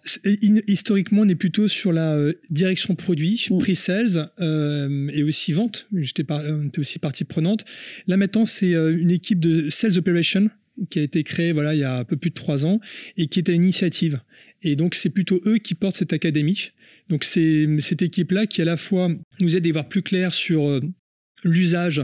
[0.68, 3.58] historiquement, on est plutôt sur la euh, direction produit, mm.
[3.58, 5.88] pre-sales euh, et aussi vente.
[5.94, 6.42] J'étais par,
[6.78, 7.66] aussi partie prenante.
[8.08, 10.50] Là maintenant, c'est euh, une équipe de sales operation
[10.90, 12.80] qui a été créée voilà il y a un peu plus de trois ans
[13.16, 14.20] et qui est à initiative.
[14.64, 16.70] Et donc c'est plutôt eux qui portent cette académie.
[17.10, 20.34] Donc c'est cette équipe-là qui à la fois nous aide à y voir plus clair
[20.34, 20.80] sur euh,
[21.44, 22.04] l'usage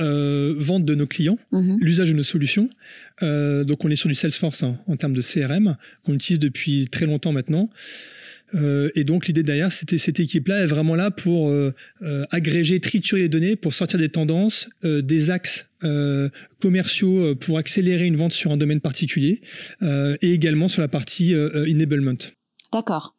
[0.00, 1.76] euh, vente de nos clients, mmh.
[1.80, 2.68] l'usage de nos solutions.
[3.22, 6.88] Euh, donc on est sur du Salesforce hein, en termes de CRM qu'on utilise depuis
[6.90, 7.70] très longtemps maintenant.
[8.54, 11.52] Euh, et donc l'idée derrière, c'était cette équipe-là est vraiment là pour
[12.30, 15.68] agréger, triturer les données, pour sortir des tendances, des axes
[16.60, 19.40] commerciaux pour accélérer une vente sur un domaine particulier,
[19.82, 22.35] et également sur la partie enablement.
[22.72, 23.14] D'accord.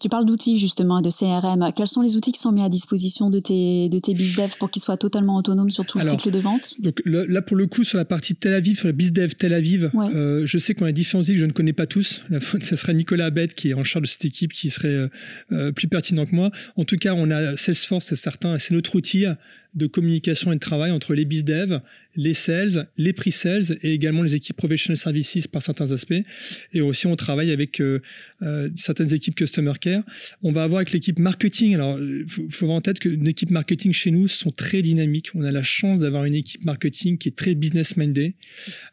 [0.00, 1.70] Tu parles d'outils justement de CRM.
[1.74, 4.70] Quels sont les outils qui sont mis à disposition de tes, de tes BizDev pour
[4.70, 6.80] qu'ils soient totalement autonomes sur tout le cycle de vente?
[6.80, 9.90] Donc là, pour le coup, sur la partie Tel Aviv, sur la BizDev Tel Aviv,
[9.94, 10.14] ouais.
[10.14, 12.22] euh, je sais qu'on a différents outils que je ne connais pas tous.
[12.60, 15.08] Ce serait Nicolas Abed qui est en charge de cette équipe qui serait
[15.52, 16.50] euh, plus pertinent que moi.
[16.76, 19.26] En tout cas, on a Salesforce, c'est certain, c'est notre outil
[19.74, 21.80] de communication et de travail entre les BizDev,
[22.16, 26.22] les sales, les pre-sales et également les équipes professional services par certains aspects.
[26.72, 28.00] Et aussi, on travaille avec euh,
[28.42, 30.02] euh, certaines équipes customer care.
[30.42, 31.74] On va avoir avec l'équipe marketing.
[31.74, 35.30] Alors, il faut, faut, avoir en tête qu'une équipe marketing chez nous sont très dynamiques.
[35.34, 38.32] On a la chance d'avoir une équipe marketing qui est très business minded,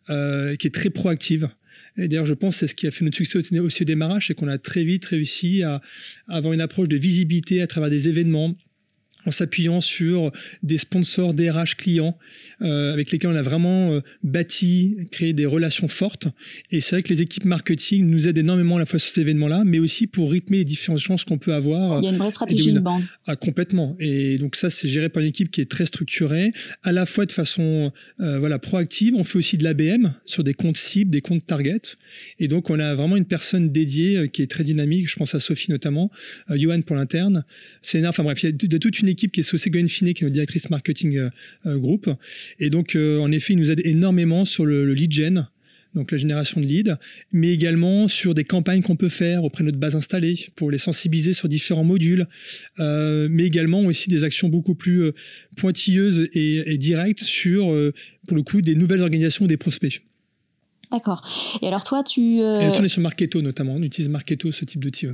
[0.10, 1.50] euh, qui est très proactive.
[1.98, 4.28] Et d'ailleurs, je pense que c'est ce qui a fait notre succès aussi au démarrage,
[4.28, 5.82] c'est qu'on a très vite réussi à
[6.28, 8.54] avoir une approche de visibilité à travers des événements,
[9.26, 10.32] en s'appuyant sur
[10.64, 12.18] des sponsors DRH clients
[12.62, 16.28] euh, avec lesquels on a vraiment euh, bâti, créé des relations fortes.
[16.72, 19.22] Et c'est vrai que les équipes marketing nous aident énormément à la fois sur ces
[19.22, 22.02] événements-là, mais aussi pour rythmer les différentes chances qu'on peut avoir.
[22.02, 23.04] Il y a une vraie stratégie de bande.
[23.28, 23.96] Ah, complètement.
[24.00, 26.52] Et donc ça, c'est géré par une équipe qui est très structurée,
[26.84, 29.16] à la fois de façon euh, voilà proactive.
[29.16, 31.82] On fait aussi de l'ABM sur des comptes cibles, des comptes target.
[32.40, 35.10] Et donc on a vraiment une personne dédiée euh, qui est très dynamique.
[35.10, 36.12] Je pense à Sophie notamment,
[36.50, 37.46] euh, Johan pour l'interne.
[37.82, 40.24] C'est enfin bref, il y a de toute une équipe qui est Saucé Fine, qui
[40.24, 41.30] est notre directrice marketing euh,
[41.66, 42.10] euh, groupe.
[42.60, 45.48] Et donc, euh, en effet, il nous aide énormément sur le, le lead gen,
[45.94, 46.98] donc la génération de leads,
[47.32, 50.78] mais également sur des campagnes qu'on peut faire auprès de notre base installée pour les
[50.78, 52.28] sensibiliser sur différents modules,
[52.80, 55.12] euh, mais également aussi des actions beaucoup plus
[55.56, 57.74] pointilleuses et, et, directes sur,
[58.28, 60.02] pour le coup, des nouvelles organisations ou des prospects.
[60.92, 61.26] D'accord.
[61.62, 62.22] Et alors toi, tu...
[62.22, 65.08] Et là, on est sur Marketo notamment, on utilise Marketo, ce type d'outil.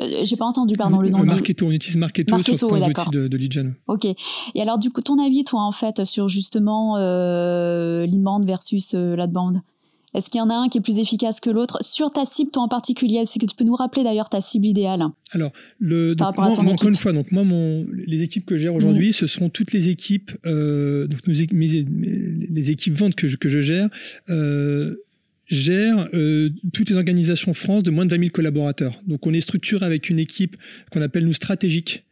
[0.00, 1.24] Euh, j'ai pas entendu, pardon, le nom.
[1.24, 3.72] Marketo, on utilise Marketo, Marketo sur ce ouais, outil de, de.
[3.86, 4.06] Ok.
[4.06, 9.14] Et alors, du coup, ton avis, toi, en fait, sur justement euh, l'inbound versus euh,
[9.14, 9.60] l'outbound?
[10.14, 11.78] Est-ce qu'il y en a un qui est plus efficace que l'autre?
[11.80, 14.66] Sur ta cible, toi en particulier, est-ce que tu peux nous rappeler d'ailleurs ta cible
[14.66, 15.04] idéale?
[15.32, 18.62] Alors, le, donc, moi, moi, encore une fois, donc moi, mon, les équipes que je
[18.62, 19.14] gère aujourd'hui, mmh.
[19.14, 23.36] ce sont toutes les équipes, euh, donc nos, mes, mes, les équipes ventes que je,
[23.36, 23.88] que je gère.
[25.48, 29.02] Gère euh, toutes les organisations France de moins de 20 000 collaborateurs.
[29.06, 30.56] Donc on est structuré avec une équipe
[30.90, 32.04] qu'on appelle nous stratégique,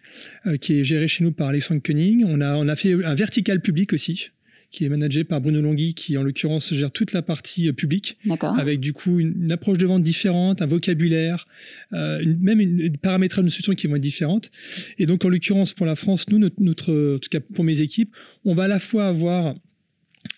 [0.46, 2.24] euh, qui est gérée chez nous par Alexandre Koenig.
[2.26, 4.30] On a, on a fait un vertical public aussi,
[4.70, 8.18] qui est managé par Bruno Longhi, qui en l'occurrence gère toute la partie euh, publique,
[8.56, 11.46] avec du coup une, une, approche de vente différente, un vocabulaire,
[11.94, 14.50] euh, une, même une, une paramétrage de solution qui vont être différentes.
[14.98, 17.80] Et donc en l'occurrence pour la France, nous, notre, notre, en tout cas pour mes
[17.80, 18.14] équipes,
[18.44, 19.54] on va à la fois avoir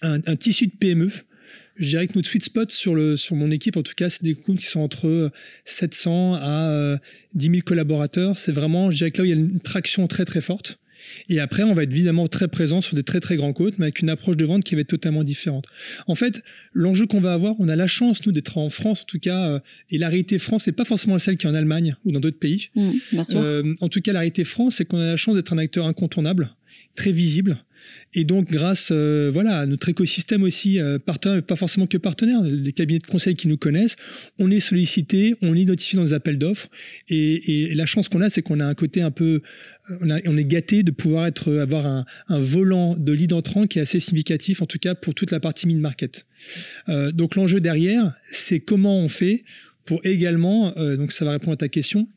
[0.02, 1.10] un, un tissu de PME,
[1.76, 4.22] je dirais que notre sweet spot sur, le, sur mon équipe, en tout cas, c'est
[4.22, 5.30] des comptes qui sont entre
[5.64, 6.98] 700 à
[7.34, 8.38] 10 000 collaborateurs.
[8.38, 10.78] C'est vraiment, je dirais que là où il y a une traction très très forte.
[11.28, 13.86] Et après, on va être évidemment très présent sur des très très grands côtes, mais
[13.86, 15.66] avec une approche de vente qui va être totalement différente.
[16.06, 19.04] En fait, l'enjeu qu'on va avoir, on a la chance, nous, d'être en France, en
[19.04, 19.60] tout cas,
[19.90, 22.38] et la réalité France n'est pas forcément celle qui est en Allemagne ou dans d'autres
[22.38, 22.68] pays.
[22.74, 23.40] Mmh, bien sûr.
[23.40, 25.86] Euh, en tout cas, la réalité France, c'est qu'on a la chance d'être un acteur
[25.86, 26.54] incontournable,
[26.94, 27.58] très visible,
[28.14, 32.42] Et donc, grâce euh, voilà, à notre écosystème aussi, euh, partenaire, pas forcément que partenaires,
[32.42, 33.96] les cabinets de conseil qui nous connaissent,
[34.38, 36.68] on est sollicité, on est identifié dans les appels d'offres.
[37.08, 39.42] Et, la chance qu'on a, c'est qu'on a un côté un peu.
[40.00, 43.82] On, est gâté de pouvoir être, avoir un, un, volant de lead entrant qui est
[43.82, 46.24] assez significatif, en tout cas pour toute la partie mid-market.
[46.88, 49.44] Euh, donc, l'enjeu derrière, c'est comment on fait
[49.84, 52.08] pour également, donc ça va répondre à ta question,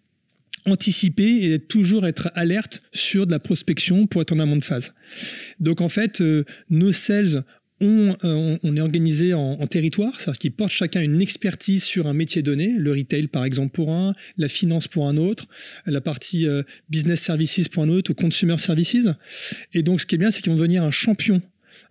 [0.68, 4.94] anticiper et toujours être alerte sur de la prospection pour être en amont de phase.
[5.60, 7.44] Donc en fait, euh, nos sales
[7.84, 12.14] euh, on, on, est organisé en, territoire, c'est-à-dire qu'ils portent chacun une expertise sur un
[12.14, 15.48] métier donné, le retail par exemple pour un, la finance pour un autre,
[15.86, 19.08] la partie euh, business services pour un autre, ou consumer services.
[19.74, 21.42] Et donc ce qui est bien, c'est qu'ils vont devenir un champion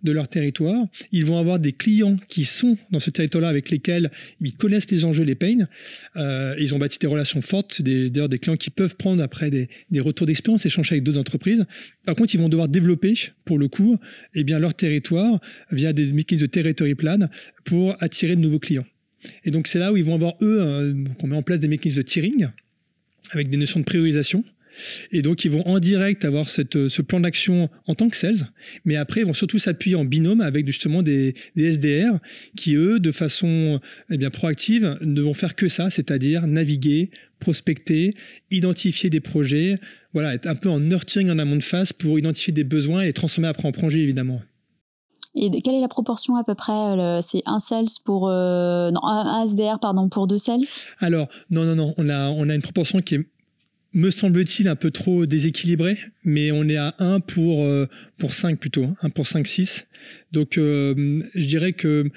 [0.07, 0.87] de leur territoire.
[1.11, 4.09] Ils vont avoir des clients qui sont dans ce territoire-là avec lesquels
[4.41, 5.67] ils connaissent les enjeux, les pains.
[6.15, 9.99] Euh, ils ont bâti des relations fortes, d'ailleurs des, clients qui peuvent prendre après des,
[9.99, 11.65] retours d'expérience, échanger avec d'autres entreprises.
[12.05, 13.13] Par contre, ils vont devoir développer,
[13.45, 13.97] pour le coup,
[14.33, 15.39] eh bien, leur territoire
[15.71, 17.19] via des mécanismes de territory plan
[17.65, 18.85] pour attirer de nouveaux clients.
[19.43, 21.67] Et donc, c'est là où ils vont avoir, eux, euh, qu'on met en place des
[21.67, 22.47] mécanismes de tiering
[23.31, 24.45] avec des notions de priorisation
[25.11, 28.51] et donc, ils vont en direct avoir cette, ce plan d'action en tant que sales,
[28.85, 32.19] mais après, ils vont surtout s'appuyer en binôme avec justement des, des, SDR
[32.55, 37.09] qui, eux, de façon eh bien, proactive, ne vont faire que ça, c'est-à-dire naviguer,
[37.39, 38.13] prospecter,
[38.51, 39.79] identifier des projets,
[40.13, 43.05] voilà, être un peu en nurturing en amont de phase pour identifier des besoins et
[43.05, 44.41] les transformer après en projet, évidemment.
[45.39, 49.03] Et quelle est la proportion à peu près euh, C'est un sales pour euh, non,
[49.03, 50.61] un SDR pardon pour deux sales?
[50.99, 53.27] Alors non non non, on a on a une proportion qui est
[53.93, 58.59] me semble-t-il, un peu trop déséquilibré, mais on est à 1 pour, euh, pour 5
[58.59, 59.87] plutôt, 1 hein, pour 5, 6.
[60.31, 62.09] Donc euh, je dirais que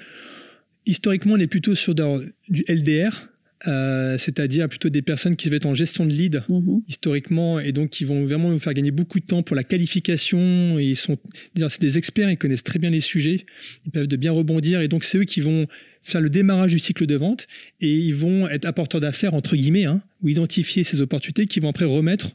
[0.85, 3.29] historiquement, on est plutôt sur du LDR,
[3.67, 6.81] euh, c'est-à-dire plutôt des personnes qui vont être en gestion de lead mm-hmm.
[6.87, 10.79] historiquement et donc qui vont vraiment nous faire gagner beaucoup de temps pour la qualification.
[10.79, 11.17] Et ils sont,
[11.55, 13.45] c'est des experts, ils connaissent très bien les sujets,
[13.85, 15.67] ils peuvent de bien rebondir et donc c'est eux qui vont
[16.03, 17.47] faire le démarrage du cycle de vente
[17.79, 21.69] et ils vont être apporteurs d'affaires entre guillemets hein, ou identifier ces opportunités qui vont
[21.69, 22.31] après remettre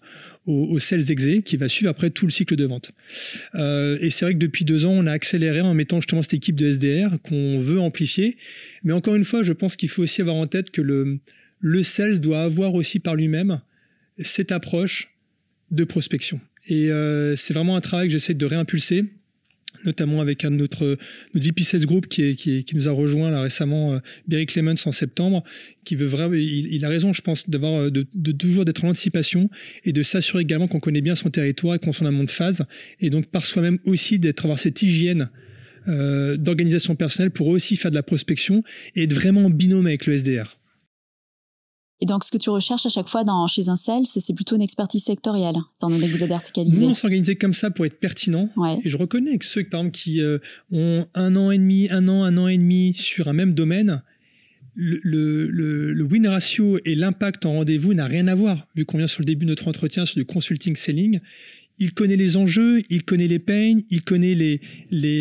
[0.47, 2.93] au, sales exé qui va suivre après tout le cycle de vente.
[3.57, 6.35] Euh, et c'est vrai que depuis deux ans, on a accéléré en mettant justement cette
[6.35, 8.37] équipe de SDR qu'on veut amplifier.
[8.85, 11.19] Mais encore une fois, je pense qu'il faut aussi avoir en tête que le,
[11.59, 13.61] le sales doit avoir aussi par lui-même
[14.19, 15.13] cette approche
[15.73, 16.41] de prospection.
[16.69, 19.05] Et euh, c'est vraiment un travail que j'essaie de réimpulser
[19.85, 20.99] notamment avec un de notre,
[21.35, 24.93] notre VP Sales Group qui, qui, nous a rejoint là récemment, euh, Barry Clements en
[24.93, 25.45] septembre,
[25.85, 29.51] qui veut vraiment, il, a raison, je pense, d'avoir euh, de, toujours d'être en anticipation
[29.85, 32.31] et de s'assurer également qu'on connaît bien son territoire et qu'on soit en amont de
[32.31, 32.65] phase,
[33.01, 35.29] et donc par soi-même aussi d'être avoir cette hygiène
[35.89, 40.07] euh, d'organisation personnelle pour aussi faire de la prospection et être vraiment en binôme avec
[40.07, 40.59] le SDR.
[42.01, 44.57] Et donc, ce que tu recherches à chaque fois dans, chez un sales, c'est plutôt
[44.57, 46.85] une expertise sectorielle, dans donné que vous êtes verticalisé.
[46.85, 48.51] Nous, on s'organisait comme ça pour être pertinent.
[48.85, 50.39] Et je reconnais que ceux, par exemple, qui euh,
[50.71, 54.03] ont un an et demi, un an, un an et demi sur un même domaine,
[54.75, 55.01] le,
[55.49, 58.67] le, le win ratio et l'impact en rendez-vous n'a rien à voir.
[58.77, 61.21] Vu qu'on vient sur le début de notre entretien sur du consulting selling,
[61.79, 64.61] il connaît les enjeux, il connaît les pains, il connaît les,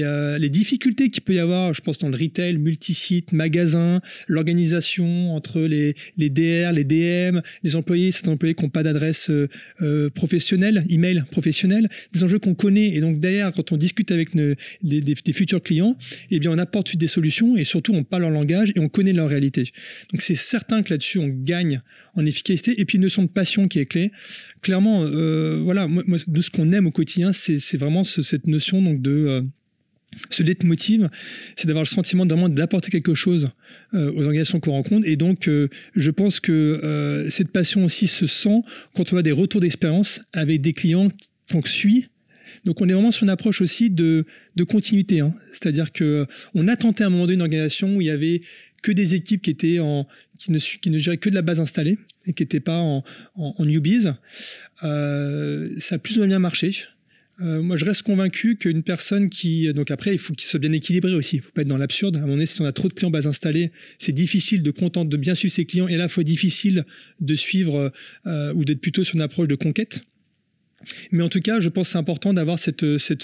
[0.03, 5.35] euh, les difficultés qu'il peut y avoir, je pense, dans le retail, multisite, magasin, l'organisation
[5.35, 9.49] entre les, les DR, les DM, les employés, certains employés qui n'ont pas d'adresse euh,
[9.81, 12.89] euh, professionnelle, email professionnel, des enjeux qu'on connaît.
[12.95, 14.55] Et donc, derrière, quand on discute avec des,
[15.01, 15.97] des, futurs clients,
[16.31, 19.13] eh bien, on apporte des solutions et surtout, on parle leur langage et on connaît
[19.13, 19.71] leur réalité.
[20.11, 21.81] Donc, c'est certain que là-dessus, on gagne
[22.15, 22.79] en efficacité.
[22.79, 24.11] Et puis, une notion de passion qui est clé.
[24.61, 29.01] Clairement, euh, voilà, moi, de ce qu'on aime au quotidien, c'est vraiment cette notion donc
[29.01, 29.41] de euh,
[30.29, 31.09] ce leitmotiv,
[31.55, 33.49] c'est d'avoir le sentiment d'apporter quelque chose
[33.93, 35.07] euh, aux organisations qu'on rencontre.
[35.07, 35.49] Et donc,
[35.95, 38.61] je pense que cette passion aussi se sent
[38.95, 41.09] quand on a des retours d'expérience avec des clients
[41.51, 42.07] qu'on suit.
[42.63, 44.25] Donc, on est vraiment sur une approche aussi de,
[44.55, 45.19] de continuité.
[45.19, 45.35] Hein.
[45.51, 48.41] C'est-à-dire que on a tenté à un moment donné une organisation où il y avait
[48.81, 50.07] que des équipes qui étaient en
[50.37, 53.03] qui ne, qui ne géraient que de la base installée et qui n'étaient pas en,
[53.35, 54.07] en, newbies.
[54.83, 56.75] Euh, ça a plus ou moins bien marché.
[57.41, 59.71] Euh, moi, je reste convaincu qu'une personne qui.
[59.73, 61.37] Donc, après, il faut qu'il soit bien équilibré aussi.
[61.37, 62.15] Il ne faut pas être dans l'absurde.
[62.17, 65.09] À un moment si on a trop de clients base installés, c'est difficile de contenter,
[65.09, 66.85] de bien suivre ses clients et à la fois difficile
[67.19, 67.91] de suivre
[68.25, 70.03] euh, ou d'être plutôt sur une approche de conquête.
[71.11, 73.23] Mais en tout cas, je pense que c'est important d'avoir cette, cette,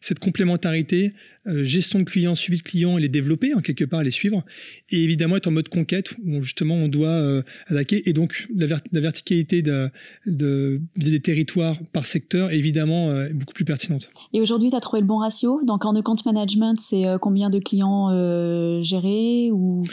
[0.00, 1.12] cette, complémentarité,
[1.46, 4.44] euh, gestion de clients, suivi de clients et les développer en quelque part, les suivre.
[4.90, 8.08] Et évidemment être en mode conquête où justement on doit euh, attaquer.
[8.08, 9.90] Et donc la, verticalité de,
[10.26, 14.10] de, des territoires par secteur évidemment euh, beaucoup plus pertinente.
[14.32, 15.60] Et aujourd'hui, tu as trouvé le bon ratio?
[15.64, 19.84] Donc en account management, c'est combien de clients gérés ou?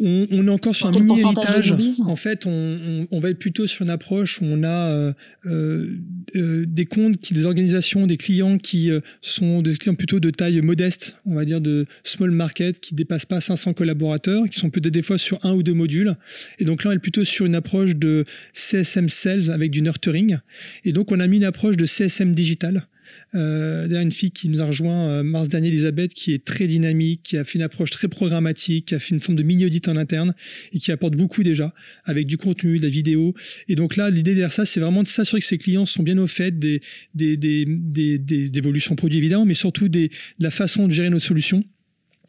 [0.00, 1.74] On, est encore sur un mini héritage.
[2.04, 5.12] En fait, on, va être plutôt sur une approche où on a euh,
[5.46, 5.98] euh,
[6.36, 10.60] euh, des comptes, qui, des organisations, des clients qui sont des clients plutôt de taille
[10.60, 14.92] modeste, on va dire de small market, qui dépassent pas 500 collaborateurs, qui sont peut-être
[14.92, 16.16] des fois sur un ou deux modules.
[16.58, 20.38] Et donc là, on est plutôt sur une approche de CSM sales avec du nurturing.
[20.84, 22.86] Et donc, on a mis une approche de CSM digital
[23.34, 27.22] euh, une fille qui nous a rejoint euh, mars dernier, Elisabeth, qui est très dynamique,
[27.22, 29.96] qui a fait une approche très programmatique, qui a fait une forme de mini-audit en
[29.96, 30.34] interne
[30.72, 31.74] et qui apporte beaucoup déjà
[32.04, 33.34] avec du contenu, de la vidéo.
[33.68, 36.18] Et donc là, l'idée derrière ça, c'est vraiment de s'assurer que ses clients sont bien
[36.18, 36.80] au fait des,
[37.14, 41.18] des, des, des, évolutions produits évidemment, mais surtout des, de la façon de gérer nos
[41.18, 41.64] solutions.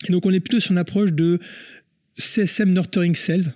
[0.08, 1.40] Et donc on est plutôt sur une approche de
[2.18, 3.54] CSM Nurturing Sales.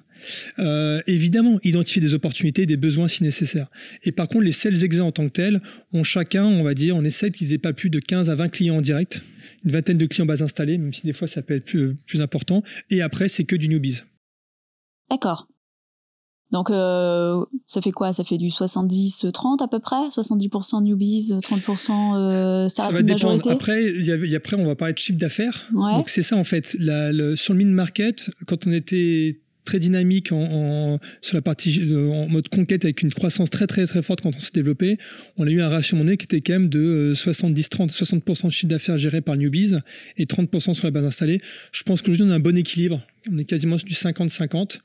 [0.59, 3.67] Euh, évidemment, identifier des opportunités, des besoins si nécessaire.
[4.03, 5.61] Et par contre, les sales exits en tant que tels
[5.93, 8.49] ont chacun, on va dire, on essaie qu'ils aient pas plus de 15 à 20
[8.49, 9.23] clients en direct,
[9.65, 12.21] une vingtaine de clients bas installés, même si des fois ça peut être plus, plus
[12.21, 12.63] important.
[12.89, 14.01] Et après, c'est que du newbies.
[15.09, 15.47] D'accord.
[16.51, 18.11] Donc, euh, ça fait quoi?
[18.11, 20.07] Ça fait du 70-30 à peu près?
[20.09, 23.51] 70% newbies, 30% euh, ça, reste une majorité?
[23.51, 25.69] Après, y après, on va parler de chiffre d'affaires.
[25.71, 26.75] Donc, c'est ça en fait.
[26.79, 32.27] le, sur le mid-market, quand on était très dynamique en, sur la partie euh, en
[32.27, 34.97] mode conquête avec une croissance très très très forte quand on s'est développé.
[35.37, 38.67] On a eu un ratio monnaie qui était quand même de 70-30, 60%, de chiffre
[38.67, 39.75] d'affaires géré par Newbies
[40.17, 41.41] et 30% sur la base installée.
[41.71, 43.01] Je pense qu'aujourd'hui on a un bon équilibre.
[43.31, 44.79] On est quasiment sur du 50-50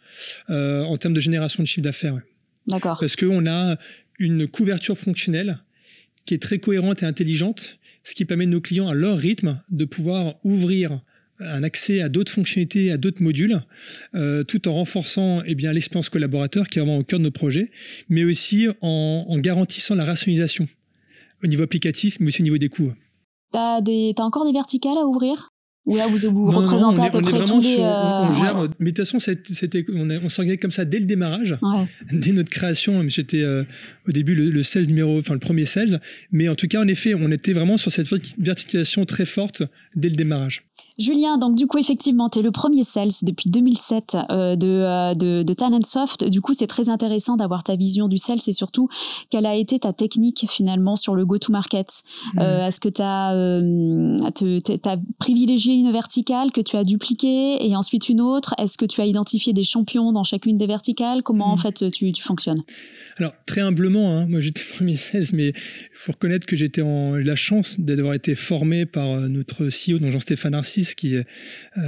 [0.51, 2.21] euh, en termes de génération de chiffre d'affaires.
[2.67, 2.99] D'accord.
[2.99, 3.77] Parce qu'on a
[4.19, 5.59] une couverture fonctionnelle
[6.27, 9.61] qui est très cohérente et intelligente, ce qui permet à nos clients à leur rythme
[9.71, 11.01] de pouvoir ouvrir
[11.41, 13.61] un accès à d'autres fonctionnalités, à d'autres modules,
[14.15, 17.39] euh, tout en renforçant eh bien l'expérience collaborateur qui est vraiment au cœur de notre
[17.39, 17.71] projet,
[18.09, 20.69] mais aussi en, garantissant la rationalisation
[21.43, 22.93] au niveau applicatif, mais aussi au niveau des coûts.
[23.53, 23.83] Tu as,
[24.19, 25.51] encore des verticales à ouvrir?
[25.87, 27.77] Ou là, vous, vous représentez à peu près tous les.
[27.79, 28.69] on, gère.
[28.79, 31.59] Mais de toute façon, c'était, on, on s'organisait comme ça dès le démarrage,
[32.11, 33.07] dès notre création.
[33.07, 33.65] J'étais euh,
[34.09, 36.01] au début le, le sales numéro, enfin le premier sales.
[36.33, 39.63] Mais en tout cas, en effet, on était vraiment sur cette verticalisation très forte
[39.95, 40.65] dès le démarrage.
[40.97, 45.15] Julien, donc du coup, effectivement, tu es le premier sales depuis 2007 euh, de, euh,
[45.15, 46.25] de, de, Talentsoft.
[46.29, 48.89] Du coup, c'est très intéressant d'avoir ta vision du sales et surtout,
[49.29, 52.05] quelle a été ta technique finalement sur le go-to-market
[52.35, 52.39] mmh.
[52.39, 53.31] euh, Est-ce que tu as,
[54.91, 58.55] as, privilégié une verticale que tu as dupliquée et ensuite une autre?
[58.59, 61.25] Est-ce que tu as identifié des champions dans chacune des verticales?
[61.25, 61.59] Comment en mmh.
[61.59, 62.63] fait tu, tu fonctionnes?
[63.17, 65.55] Alors, très humblement, hein, moi j'étais premier sales, mais il
[65.93, 70.11] faut reconnaître que j'étais en la chance d'avoir été formé par euh, notre CEO, donc
[70.11, 70.55] Jean-Stéphane
[70.93, 71.23] Qui euh,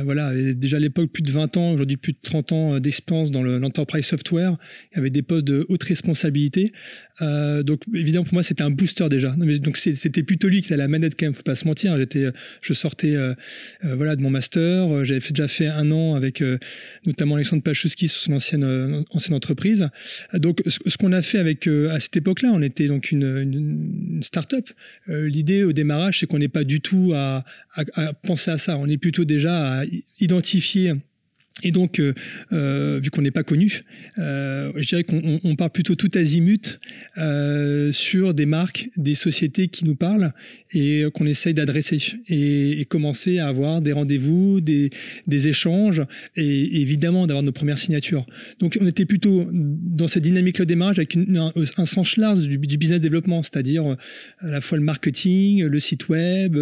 [0.05, 2.81] voilà, avait déjà à l'époque plus de 20 ans, aujourd'hui plus de 30 ans euh,
[2.81, 4.57] d'expérience dans l'enterprise software,
[4.93, 6.73] il avait des postes de haute responsabilité.
[7.23, 9.31] Euh, donc évidemment pour moi c'était un booster déjà.
[9.31, 11.97] donc c'était plutôt lui qui était la manette quand même, faut pas se mentir.
[11.97, 12.27] J'étais,
[12.61, 13.35] je sortais euh,
[13.85, 16.43] euh, voilà de mon master, j'avais déjà fait un an avec
[17.07, 19.89] notamment Alexandre Pachowski sur son ancienne ancienne entreprise.
[20.35, 24.69] Donc ce, qu'on a fait avec à cette époque-là, on était donc une, une, start-up.
[25.09, 28.77] L'idée au démarrage c'est qu'on n'est pas du tout à, à penser à ça.
[28.77, 29.85] On est plutôt déjà à
[30.21, 30.95] identifier
[31.63, 32.13] et donc, euh,
[32.53, 33.83] euh, vu qu'on n'est pas connu,
[34.19, 36.79] euh, je dirais qu'on on part plutôt tout azimut
[37.93, 40.33] sur des marques, des sociétés qui nous parlent
[40.75, 44.91] et qu'on essaye d'adresser et, commencer à avoir des rendez-vous, des,
[45.49, 46.03] échanges
[46.37, 48.27] et, évidemment d'avoir nos premières signatures.
[48.59, 53.01] Donc, on était plutôt dans cette dynamique-là au démarrage avec un, sens large du, business
[53.01, 53.97] développement, c'est-à-dire
[54.41, 56.57] à la fois le marketing, le site web.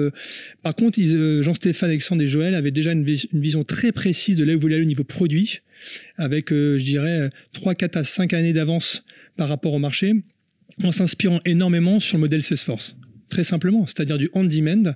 [0.63, 1.01] Par contre,
[1.43, 4.84] Jean-Stéphane, Alexandre et Joël avaient déjà une, une vision très précise de là où voulaient
[4.85, 5.61] au niveau produit,
[6.17, 9.05] avec, euh, je dirais, 3, 4 à 5 années d'avance
[9.37, 10.13] par rapport au marché,
[10.83, 12.97] en s'inspirant énormément sur le modèle Salesforce
[13.29, 14.95] très simplement, c'est-à-dire du on-demand,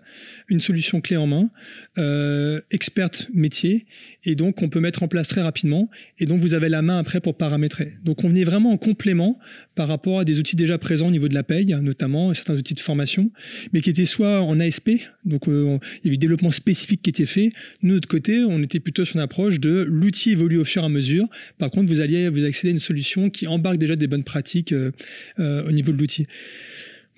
[0.48, 1.50] une solution clé en main,
[1.98, 3.86] euh, experte métier,
[4.24, 6.98] et donc on peut mettre en place très rapidement, et donc vous avez la main
[6.98, 7.94] après pour paramétrer.
[8.04, 9.38] Donc on venait vraiment en complément
[9.74, 12.74] par rapport à des outils déjà présents au niveau de la paye, notamment certains outils
[12.74, 13.30] de formation,
[13.72, 14.90] mais qui étaient soit en ASP,
[15.24, 17.52] donc euh, il y avait du développement spécifique qui était fait.
[17.82, 20.82] Nous, de notre côté, on était plutôt sur une approche de l'outil évolue au fur
[20.82, 21.26] et à mesure.
[21.58, 24.72] Par contre, vous alliez vous accéder à une solution qui embarque déjà des bonnes pratiques
[24.72, 24.92] euh,
[25.38, 26.26] au niveau de l'outil.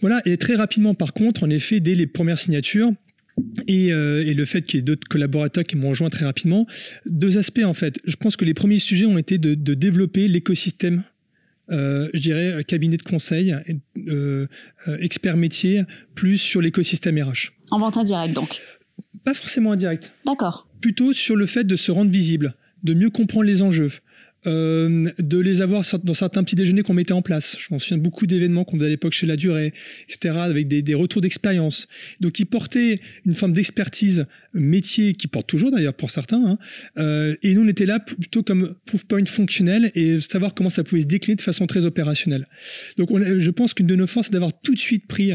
[0.01, 2.93] Voilà, et très rapidement, par contre, en effet, dès les premières signatures,
[3.67, 6.67] et, euh, et, le fait qu'il y ait d'autres collaborateurs qui m'ont rejoint très rapidement.
[7.07, 7.99] Deux aspects en fait.
[8.05, 11.05] Je pense que les premiers sujets ont été de, de développer l'écosystème,
[11.71, 13.55] euh, je dirais cabinet de conseil,
[14.09, 14.47] euh,
[14.89, 15.83] euh expert métier,
[16.15, 17.53] plus sur l'écosystème RH.
[17.71, 18.61] En vente indirecte donc
[19.25, 20.15] Pas forcément indirect.
[20.27, 20.69] D'accord.
[20.81, 23.91] Plutôt sur le fait de se rendre visible, de mieux comprendre les enjeux,
[24.47, 27.57] euh, de les avoir dans certains petits déjeuners qu'on mettait en place.
[27.59, 29.75] Je m'en souviens beaucoup d'événements qu'on faisait à l'époque chez La Durée,
[30.09, 31.89] etc., avec des, retours d'expérience.
[32.21, 36.43] Donc, ils portaient une forme d'expertise métier, qui porte toujours d'ailleurs pour certains.
[36.45, 36.59] Hein.
[36.99, 40.85] Euh, et nous, on était là plutôt comme proof point fonctionnel et savoir comment ça
[40.85, 42.49] pouvait se décliner de façon très opérationnelle.
[42.97, 45.33] Donc, je pense qu'une de nos forces, c'est d'avoir tout de suite pris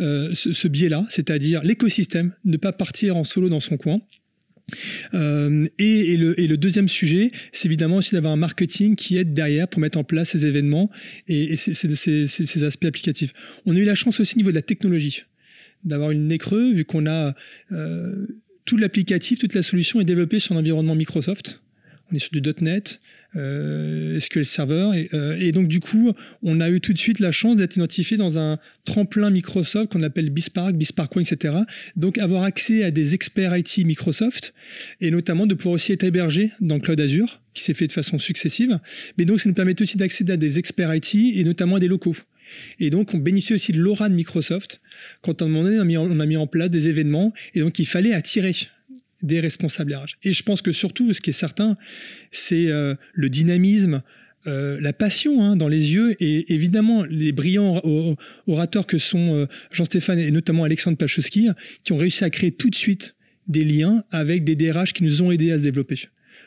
[0.00, 4.00] euh, ce, ce biais-là, c'est-à-dire l'écosystème, ne pas partir en solo dans son coin
[5.14, 9.80] euh, et, le, deuxième sujet, c'est évidemment aussi d'avoir un marketing qui aide derrière pour
[9.80, 10.90] mettre en place ces événements
[11.26, 13.32] et, ces, aspects applicatifs.
[13.66, 15.24] On a eu la chance aussi au niveau de la technologie
[15.84, 17.34] d'avoir une nez creux, vu qu'on a
[17.70, 18.26] euh,
[18.64, 21.60] tout l'applicatif, toute la solution est développée sur l'environnement Microsoft
[22.10, 23.00] on est sur du .NET,
[23.36, 26.12] euh, SQL Server, euh, et, donc du coup,
[26.42, 30.02] on a eu tout de suite la chance d'être identifié dans un tremplin Microsoft qu'on
[30.02, 31.54] appelle Bispark, Bispark One, etc.
[31.96, 34.54] Donc avoir accès à des experts IT Microsoft,
[35.00, 38.18] et notamment de pouvoir aussi être hébergé dans Cloud Azure, qui s'est fait de façon
[38.18, 38.78] successive.
[39.18, 41.88] Mais donc ça nous permet aussi d'accéder à des experts IT, et notamment à des
[41.88, 42.16] locaux.
[42.80, 44.80] Et donc, on bénéficie aussi de l'aura de Microsoft.
[45.20, 48.54] Quand on on a mis en place des événements, et donc il fallait attirer
[49.22, 50.16] des responsables RH.
[50.22, 51.76] Et je pense que surtout, ce qui est certain,
[52.30, 54.02] c'est euh, le dynamisme,
[54.46, 57.82] euh, la passion hein, dans les yeux et évidemment les brillants
[58.46, 61.48] orateurs que sont euh, Jean-Stéphane et notamment Alexandre Pachowski
[61.82, 63.16] qui ont réussi à créer tout de suite
[63.48, 65.96] des liens avec des DRH qui nous ont aidés à se développer.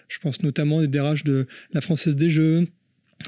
[0.08, 2.68] Je pense notamment des DRH de la Française des Jeux,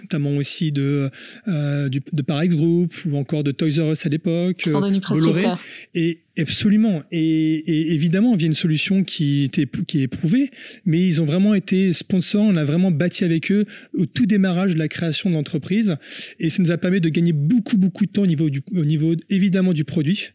[0.01, 1.09] notamment aussi de,
[1.47, 4.57] euh, de Parex Group ou encore de Toys R Us à l'époque.
[4.57, 5.59] Qui sont devenus prescripteurs.
[5.93, 7.03] Et absolument.
[7.11, 10.51] Et, évidemment, via une solution qui, était, qui est prouvée,
[10.85, 12.43] mais ils ont vraiment été sponsors.
[12.43, 15.97] On a vraiment bâti avec eux au tout démarrage de la création de l'entreprise.
[16.39, 18.85] Et ça nous a permis de gagner beaucoup, beaucoup de temps au niveau, du, au
[18.85, 20.29] niveau évidemment du produit,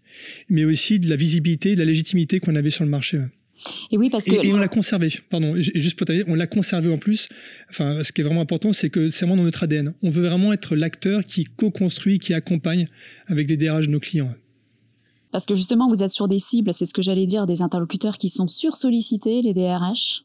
[0.48, 3.18] mais aussi de la visibilité, de la légitimité qu'on avait sur le marché.
[3.90, 4.44] Et oui, parce que.
[4.44, 7.28] Et, on l'a conservé, pardon, juste pour dire, on l'a conservé en plus.
[7.70, 9.94] Enfin, ce qui est vraiment important, c'est que c'est vraiment dans notre ADN.
[10.02, 12.88] On veut vraiment être l'acteur qui co-construit, qui accompagne
[13.26, 14.32] avec les DRH de nos clients.
[15.30, 18.16] Parce que justement, vous êtes sur des cibles, c'est ce que j'allais dire, des interlocuteurs
[18.16, 20.24] qui sont sursollicités, les DRH.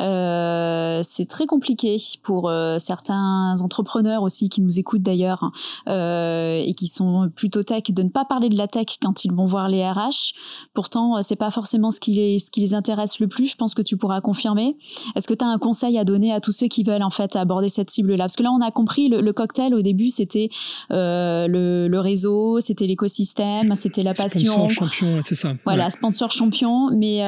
[0.00, 5.50] Euh, c'est très compliqué pour euh, certains entrepreneurs aussi qui nous écoutent d'ailleurs
[5.88, 9.32] euh, et qui sont plutôt tech de ne pas parler de la tech quand ils
[9.32, 10.34] vont voir les RH.
[10.74, 13.46] Pourtant, c'est pas forcément ce qui les ce qui les intéresse le plus.
[13.46, 14.76] Je pense que tu pourras confirmer.
[15.14, 17.36] Est-ce que tu as un conseil à donner à tous ceux qui veulent en fait
[17.36, 18.24] aborder cette cible-là?
[18.24, 20.48] Parce que là, on a compris le, cocktail au début, c'était
[20.90, 24.68] le, le, réseau, c'était l'écosystème, c'était la passion.
[24.68, 25.52] Sponsor champion, c'est ça.
[25.64, 26.90] Voilà, sponsor champion.
[26.96, 27.18] Mais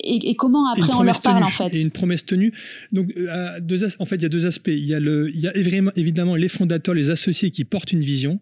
[0.00, 1.74] et, et, comment après on leur parle en fait.
[1.74, 2.52] Et une promesse tenue.
[2.92, 4.68] Donc, euh, deux en fait, il y a deux aspects.
[4.68, 5.56] Il y a, le, il y a
[5.96, 8.40] évidemment les fondateurs, les associés qui portent une vision.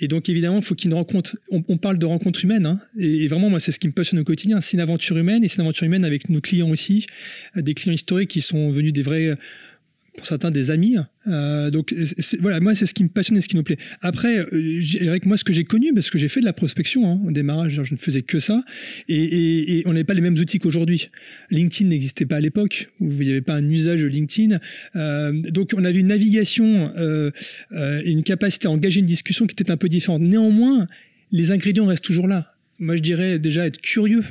[0.00, 1.36] Et donc, évidemment, il faut qu'il y ait une rencontre.
[1.50, 2.66] On, parle de rencontre humaine.
[2.66, 4.60] Hein, et, vraiment, moi, c'est ce qui me passionne au quotidien.
[4.60, 7.06] C'est une aventure humaine et c'est une aventure humaine avec nos clients aussi.
[7.56, 9.36] Des clients historiques qui sont venus des vrais
[10.18, 10.96] pour certains des amis.
[11.26, 11.94] Euh, donc
[12.40, 13.78] voilà, moi c'est ce qui me passionne et ce qui nous plaît.
[14.02, 16.52] Après, euh, dirais que moi ce que j'ai connu, parce que j'ai fait de la
[16.52, 18.62] prospection hein, au démarrage, je ne faisais que ça,
[19.08, 21.10] et, on n'avait pas les mêmes outils qu'aujourd'hui.
[21.50, 24.58] LinkedIn n'existait pas à l'époque, où il n'y avait pas un usage de LinkedIn.
[24.96, 26.92] Euh, donc on avait une navigation
[27.72, 30.22] et une capacité à engager une discussion qui était un peu différente.
[30.22, 30.86] Néanmoins,
[31.32, 32.54] les ingrédients restent toujours là.
[32.78, 34.22] Moi je dirais déjà être curieux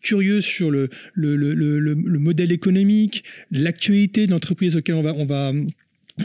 [0.00, 5.52] curieux sur le, le, le, le, modèle économique, l'actualité de l'entreprise auquel on va,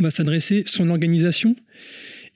[0.10, 1.56] s'adresser, son organisation.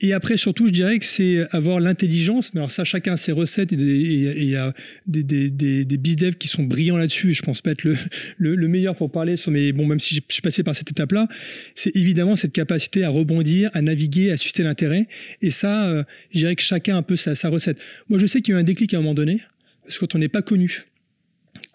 [0.02, 2.54] Et après, surtout, je dirais que c'est avoir l'intelligence.
[2.54, 4.72] Mais alors ça, chacun a ses recettes et il y a
[5.06, 5.50] des, des,
[5.84, 7.34] des, qui sont brillants là-dessus.
[7.34, 7.96] Je pense pas être le,
[8.38, 11.28] le, meilleur pour parler mais bon, même si je suis passé par cette étape-là,
[11.74, 15.06] c'est évidemment cette capacité à rebondir, à naviguer, à susciter l'intérêt.
[15.42, 17.78] Et ça, euh, je dirais que chacun a un peu sa recette.
[18.08, 19.42] Moi, je sais qu'il y a eu un déclic à un moment donné.
[19.82, 20.84] Parce que quand on n'est pas connu,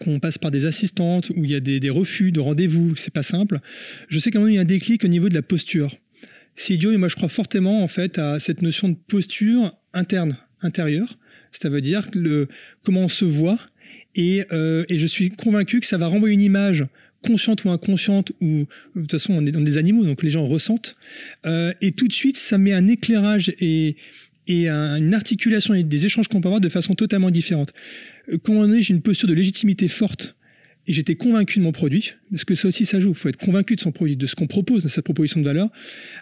[0.04, 3.24] qu'on passe par des assistantes, où il y a des, refus de rendez-vous, c'est pas
[3.24, 3.60] simple.
[4.08, 5.96] Je sais quand même il y a un déclic au niveau de la posture.
[6.56, 10.38] C'est idiot, mais moi je crois fortement en fait à cette notion de posture interne,
[10.62, 11.18] intérieure.
[11.52, 12.48] Ça veut dire le,
[12.84, 13.60] comment on se voit.
[14.16, 16.86] Et, euh, je suis convaincu que ça va renvoyer une image
[17.22, 20.46] consciente ou inconsciente, ou de toute façon on est dans des animaux, donc les gens
[20.46, 20.96] ressentent.
[21.46, 23.96] Euh, et tout de suite, ça met un éclairage et,
[24.48, 27.74] et une articulation et des échanges qu'on peut avoir de façon totalement différente.
[28.44, 30.36] Quand j'ai une posture de légitimité forte
[30.88, 33.38] et j'étais convaincu de mon produit, parce que ça aussi ça joue, il faut être
[33.38, 35.70] convaincu de son produit, de ce qu'on propose, de sa proposition de valeur,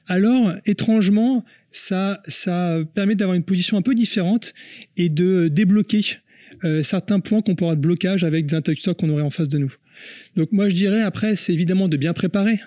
[0.07, 4.53] alors étrangement, ça, ça permet d'avoir une position un peu différente
[4.95, 6.05] et de débloquer
[6.63, 9.57] euh, certains points qu'on pourra de blocage avec des interlocuteurs qu'on aurait en face de
[9.57, 9.73] nous.
[10.35, 12.59] Donc moi je dirais après, c'est évidemment de bien préparer.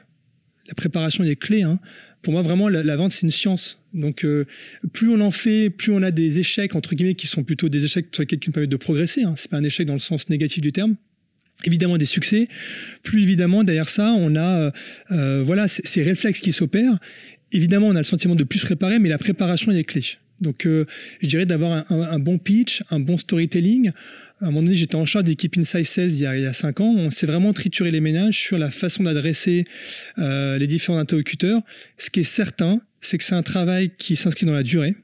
[0.68, 1.62] La préparation est clé.
[1.62, 1.78] Hein
[2.26, 3.80] pour moi, vraiment, la, vente, c'est une science.
[3.94, 4.46] Donc, euh,
[4.92, 7.84] plus on en fait, plus on a des échecs, entre guillemets, qui sont plutôt des
[7.84, 9.22] échecs sur lesquels qui nous permettent de progresser.
[9.22, 9.34] Hein.
[9.36, 10.96] C'est pas un échec dans le sens négatif du terme.
[11.64, 12.48] évidemment des succès,
[13.04, 14.72] plus évidemment derrière ça, on a
[15.44, 16.98] voilà ces réflexes qui s'opèrent.
[17.52, 20.02] Évidemment, on a le sentiment de plus préparer, mais la préparation est clé.
[20.40, 23.92] Donc, je dirais d'avoir un, bon pitch, un bon storytelling,
[24.40, 26.46] à un moment donné, j'étais en charge d'équipe Inside Sales il y, a, il y
[26.46, 26.94] a cinq ans.
[26.94, 29.64] On s'est vraiment trituré les ménages sur la façon d'adresser
[30.18, 31.62] euh, les différents interlocuteurs.
[31.96, 34.94] Ce qui est certain, c'est que c'est un travail qui s'inscrit dans la durée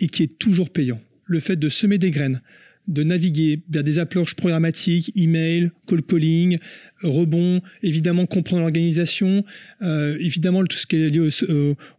[0.00, 1.00] et qui est toujours payant.
[1.26, 2.40] Le fait de semer des graines,
[2.88, 6.58] de naviguer vers des approches programmatiques, email, call calling,
[7.04, 9.44] rebond, évidemment comprendre l'organisation,
[9.82, 11.30] euh, évidemment tout ce qui est lié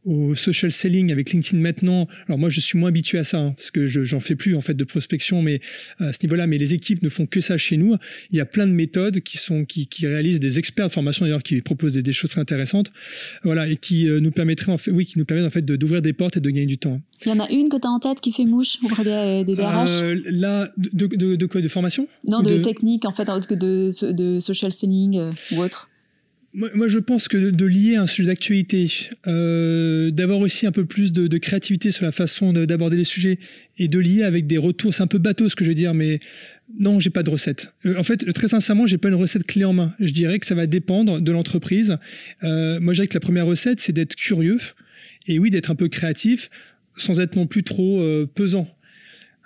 [0.06, 2.08] au, social selling avec LinkedIn maintenant.
[2.28, 4.62] Alors moi je suis moins habitué à ça hein, parce que j'en fais plus en
[4.62, 5.62] fait de prospection, mais
[6.00, 7.96] à ce niveau-là, mais les équipes ne font que ça chez nous.
[8.32, 11.26] Il y a plein de méthodes qui sont qui, qui réalisent des experts de formation
[11.26, 12.92] d'ailleurs qui proposent des, choses très intéressantes,
[13.44, 16.02] voilà et qui euh, nous permettraient en fait, oui, qui nous permettent en fait d'ouvrir
[16.02, 17.02] des portes et de gagner du temps.
[17.26, 19.44] Il y en a une que tu as en tête qui fait mouche auprès des,
[19.46, 20.02] des DRH.
[20.02, 21.62] Euh, là, de, de, de, quoi?
[21.62, 22.08] De formation?
[22.28, 25.90] Non, de, technique en fait, de, de social selling euh, ou autre
[26.58, 28.90] moi, je pense que de lier un sujet d'actualité,
[29.28, 33.40] euh, d'avoir aussi un peu plus de, créativité sur la façon d'aborder les sujets
[33.78, 35.94] et de lier avec des retours, c'est un peu bateau ce que je veux dire,
[35.94, 36.22] mais
[36.80, 37.74] non, j'ai pas de recette.
[37.86, 39.94] Euh, en fait, très sincèrement, j'ai pas une recette clé en main.
[40.00, 41.98] Je dirais que ça va dépendre de l'entreprise.
[42.42, 44.60] moi, je dirais que la première recette, c'est d'être curieux
[45.28, 46.50] et oui, d'être un peu créatif
[46.96, 48.02] sans être non plus trop
[48.34, 48.74] pesant.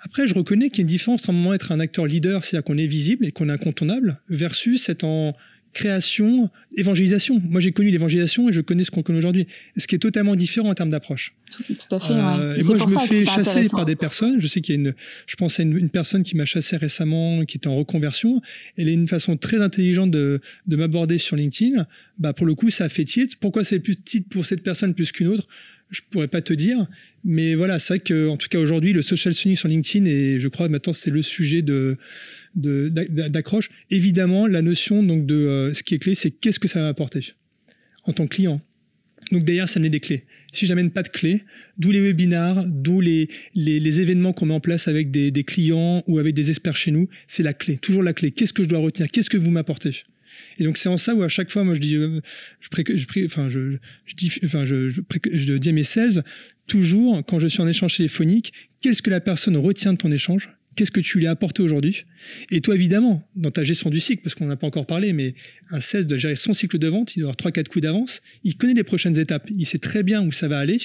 [0.02, 2.44] Après, je reconnais qu'il y a une différence entre un moment être un acteur leader,
[2.44, 5.36] c'est-à-dire qu'on est visible et qu'on est incontournable, versus être en
[5.72, 7.40] création, évangélisation.
[7.48, 9.46] Moi, j'ai connu l'évangélisation et je connais ce qu'on connaît aujourd'hui.
[9.76, 11.34] Ce qui est totalement différent en termes d'approche.
[11.50, 14.40] Tout, à fait, euh, Et moi, je me fais chasser par des personnes.
[14.40, 14.94] Je sais qu'il y a une,
[15.26, 18.40] je pense à une, personne qui m'a chassé récemment, qui était en reconversion.
[18.76, 21.86] Elle a une façon très intelligente de, de m'aborder sur LinkedIn.
[22.18, 23.36] Bah, pour le coup, ça a fait titre.
[23.40, 25.46] Pourquoi c'est plus titre pour cette personne plus qu'une autre?
[25.90, 26.86] Je pourrais pas te dire,
[27.24, 30.38] mais voilà, c'est vrai que en tout cas aujourd'hui, le social selling sur LinkedIn et
[30.38, 31.62] je crois maintenant c'est le sujet
[32.54, 33.70] d'accroche.
[33.90, 36.86] Évidemment, la notion donc de euh, ce qui est clé, c'est qu'est-ce que ça va
[36.86, 37.34] m'apporter
[38.04, 38.60] en tant que client.
[39.32, 40.24] Donc derrière, ça met des clés.
[40.52, 41.44] Si j'amène pas de clés,
[41.76, 46.02] d'où les webinars, d'où les, les, événements qu'on met en place avec des, des clients
[46.08, 48.30] ou avec des experts chez nous, c'est la clé, toujours la clé.
[48.30, 49.10] Qu'est-ce que je dois retenir?
[49.10, 50.04] Qu'est-ce que vous m'apportez?
[50.58, 52.20] Et donc c'est en ça où à chaque fois, moi je dis, euh,
[53.24, 53.76] enfin, je,
[54.16, 56.24] dis, enfin, je, dis à mes sales,
[56.66, 60.50] toujours quand je suis en échange téléphonique, qu'est-ce que la personne retient de ton échange?
[60.76, 62.04] Qu'est-ce que tu lui as apporté aujourd'hui?
[62.50, 65.12] Et toi, évidemment, dans ta gestion du cycle, parce qu'on n'en a pas encore parlé,
[65.12, 65.34] mais
[65.70, 68.56] un sales doit gérer son cycle de vente, il doit avoir 3-4 coups d'avance, il
[68.56, 70.78] connaît les prochaines étapes, il sait très bien où ça va aller.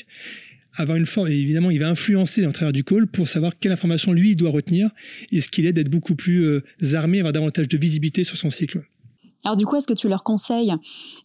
[0.78, 3.72] Avoir une forme, et évidemment, il va influencer en travers du call pour savoir quelle
[3.72, 4.90] information lui doit retenir
[5.32, 8.50] et ce qu'il est d'être beaucoup plus euh, armé, avoir davantage de visibilité sur son
[8.50, 8.82] cycle.
[9.44, 10.74] Alors du coup, est-ce que tu leur conseilles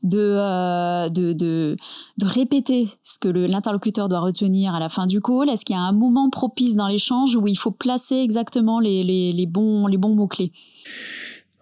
[0.02, 1.76] de, euh, de, de,
[2.22, 5.48] répéter ce que l'interlocuteur doit retenir à la fin du call?
[5.48, 9.04] Est-ce qu'il y a un moment propice dans l'échange où il faut placer exactement les,
[9.04, 10.52] les, bons, les bons mots-clés?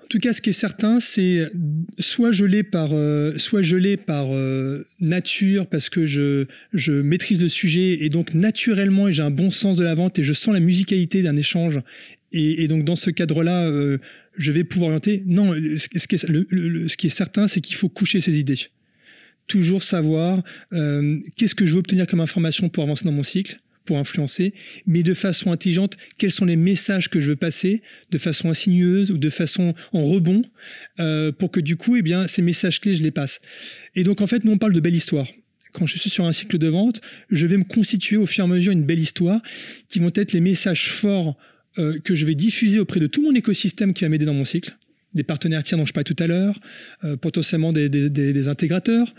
[0.03, 1.53] En tout cas, ce qui est certain, c'est
[1.99, 7.51] soit l'ai par, euh, soit l'ai par euh, nature parce que je, je maîtrise le
[7.51, 10.61] sujet et donc naturellement j'ai un bon sens de la vente et je sens la
[10.61, 11.83] musicalité d'un échange.
[12.33, 13.71] Et, donc dans ce cadre-là,
[14.39, 15.23] je vais pouvoir orienter.
[15.27, 18.59] Non, ce, qui est, certain, c'est qu'il faut coucher ses idées.
[19.47, 23.59] Toujours savoir euh, qu'est-ce que je veux obtenir comme information pour avancer dans mon cycle,
[23.85, 24.55] pour influencer,
[24.87, 29.11] mais de façon intelligente, quels sont les messages que je veux passer, de façon insinueuse
[29.11, 30.43] ou de façon en rebond,
[31.01, 33.41] euh, pour que du coup, eh bien, ces messages clés, je les passe.
[33.95, 35.27] Et donc, en fait, nous, on parle de belle histoire
[35.73, 38.47] quand je suis sur un cycle de vente, je vais me constituer au fur et
[38.47, 39.41] à mesure une belle histoire
[39.89, 41.37] qui vont être les messages forts
[41.79, 44.45] euh, que je vais diffuser auprès de tout mon écosystème qui va m'aider dans mon
[44.45, 44.77] cycle
[45.15, 46.59] des partenaires tiers dont je parlais tout à l'heure,
[47.05, 49.15] euh, potentiellement des, intégrateurs,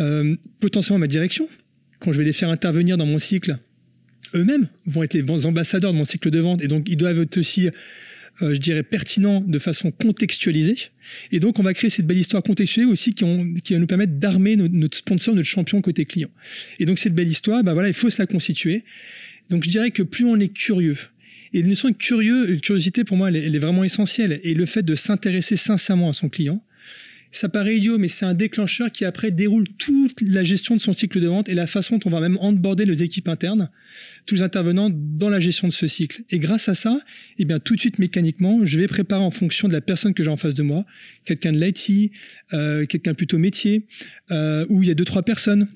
[0.00, 1.48] euh, potentiellement ma direction.
[2.00, 3.56] Quand je vais les faire intervenir dans mon cycle,
[4.34, 7.20] eux-mêmes vont être les bons ambassadeurs de mon cycle de vente et donc ils doivent
[7.20, 7.68] être aussi,
[8.40, 10.76] je dirais, pertinents de façon contextualisée.
[11.30, 14.56] Et donc on va créer cette belle histoire contextuelle aussi qui va nous permettre d'armer
[14.56, 16.30] notre, sponsor, notre champion côté client.
[16.78, 18.84] Et donc cette belle histoire, bah voilà, il faut se la constituer.
[19.50, 20.96] Donc je dirais que plus on est curieux,
[21.52, 24.40] et une notion de curieux, une curiosité pour moi, elle est, vraiment essentielle.
[24.42, 26.62] Et le fait de s'intéresser sincèrement à son client,
[27.30, 30.94] ça paraît idiot, mais c'est un déclencheur qui après déroule toute la gestion de son
[30.94, 33.68] cycle de vente et la façon dont on va même onboarder les équipes internes,
[34.24, 36.22] tous les intervenants dans la gestion de ce cycle.
[36.30, 36.98] Et grâce à ça,
[37.38, 40.24] eh bien tout de suite mécaniquement, je vais préparer en fonction de la personne que
[40.24, 40.86] j'ai en face de moi,
[41.26, 42.12] quelqu'un de l'IT,
[42.54, 43.86] euh, quelqu'un plutôt métier,
[44.30, 45.68] euh, où il y a deux trois personnes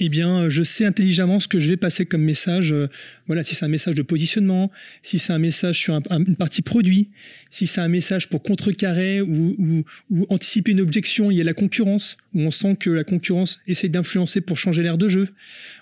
[0.00, 2.72] eh bien, je sais intelligemment ce que je vais passer comme message.
[2.72, 2.88] Euh,
[3.26, 4.70] voilà, si c'est un message de positionnement,
[5.02, 7.10] si c'est un message sur une partie produit,
[7.50, 9.84] si c'est un message pour contrecarrer ou,
[10.28, 13.88] anticiper une objection, il y a la concurrence, où on sent que la concurrence essaie
[13.88, 15.28] d'influencer pour changer l'air de jeu.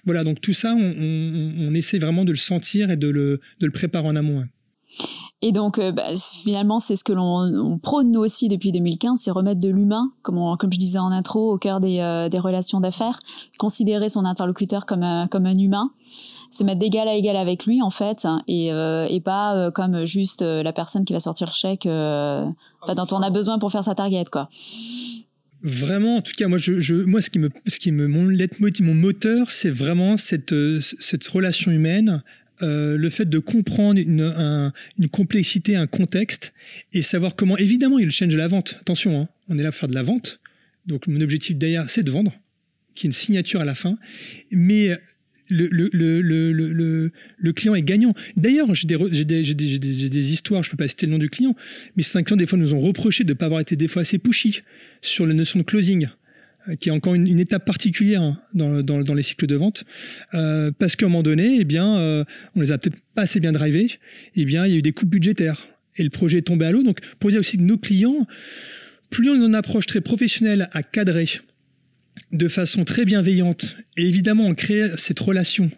[0.05, 3.73] Voilà, donc tout ça, on, essaie vraiment de le sentir et de le, de le
[3.73, 4.47] préparer en amont.
[5.43, 9.30] Et donc, euh, bah, finalement, c'est ce que l'on prône nous aussi depuis 2015, c'est
[9.30, 13.18] remettre de l'humain, comme, je disais en intro, au cœur des, euh, relations d'affaires,
[13.59, 15.91] considérer son interlocuteur comme, un, comme un humain,
[16.51, 20.72] se mettre d'égal à égal avec lui, en fait, et, euh, pas comme juste la
[20.72, 24.49] personne qui va sortir le chèque dont on a besoin pour faire sa target, quoi.
[25.62, 26.59] Vraiment, en tout cas, moi,
[27.07, 30.51] moi ce qui me, ce qui me, mon moteur, c'est vraiment cette
[31.28, 32.22] relation humaine
[32.63, 36.53] euh, le fait de comprendre une, une, complexité, un contexte,
[36.93, 38.79] et savoir comment, évidemment, il change la vente.
[38.81, 40.41] Attention, hein, on est là pour faire de la vente.
[40.87, 42.33] Donc mon objectif derrière, c'est de vendre,
[42.95, 43.99] qui est une signature à la fin.
[44.51, 44.97] Mais
[45.51, 48.15] le, le, le, le client est gagnant.
[48.37, 49.79] D'ailleurs, j'ai des, des, des,
[50.09, 51.55] des, histoires, je ne peux pas citer le nom du client,
[51.97, 54.03] mais certains clients, des fois, nous ont reproché de ne pas avoir été des fois
[54.03, 54.63] assez pushy
[55.03, 56.07] sur la notion de closing.
[56.69, 59.85] Euh, qui est encore une, étape particulière hein, dans, dans, les cycles de vente,
[60.35, 63.41] euh, parce qu'à un moment donné, eh bien, euh, on les a peut-être pas assez
[63.41, 63.89] bien drivés,
[64.35, 66.73] eh bien, il y a eu des coupes budgétaires et le projet est tombé à
[66.73, 66.83] l'eau.
[66.83, 68.27] Donc, pour dire aussi que nos clients,
[69.11, 71.29] plus on a une approche très professionnelle à cadrer,
[72.33, 75.71] de façon très bienveillante, et évidemment, on crée cette relation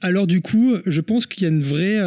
[0.00, 1.98] alors du coup, je pense qu'il y a une vraie,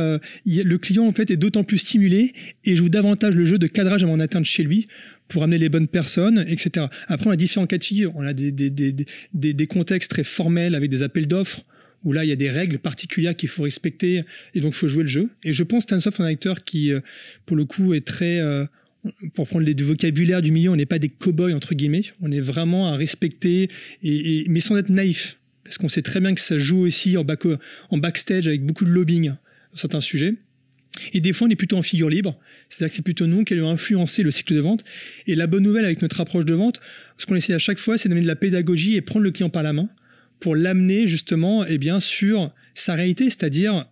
[0.45, 2.31] le client en fait est d'autant plus stimulé
[2.63, 4.87] et joue davantage le jeu de cadrage avant d'atteindre chez lui
[5.31, 6.87] pour amener les bonnes personnes, etc.
[7.07, 8.11] Après, on a différents cas de figure.
[8.15, 11.65] On a des, contextes très formels avec des appels d'offres
[12.03, 14.23] où là, il y a des règles particulières qu'il faut respecter
[14.55, 15.29] et donc il faut jouer le jeu.
[15.43, 16.99] Et je pense que Tansoft est un acteur qui, euh,
[17.45, 18.39] pour le coup, est très...
[18.39, 18.65] Euh,
[19.33, 22.03] pour prendre les, du vocabulaire du milieu, on n'est pas des cow-boys, entre guillemets.
[22.21, 23.69] On est vraiment à respecter,
[24.03, 25.39] et, mais sans être naïf.
[25.63, 29.33] Parce qu'on sait très bien que ça joue aussi en backstage avec beaucoup de lobbying
[29.71, 30.35] sur certains sujets.
[31.13, 32.37] Et des fois, on est plutôt en figure libre,
[32.69, 34.83] c'est-à-dire que c'est plutôt nous qui allons influencer le cycle de vente.
[35.25, 36.81] Et la bonne nouvelle avec notre approche de vente,
[37.17, 39.49] ce qu'on essaie à chaque fois, c'est d'amener de la pédagogie et prendre le client
[39.49, 39.89] par la main
[40.39, 43.85] pour l'amener justement eh bien, sur sa réalité, c'est-à-dire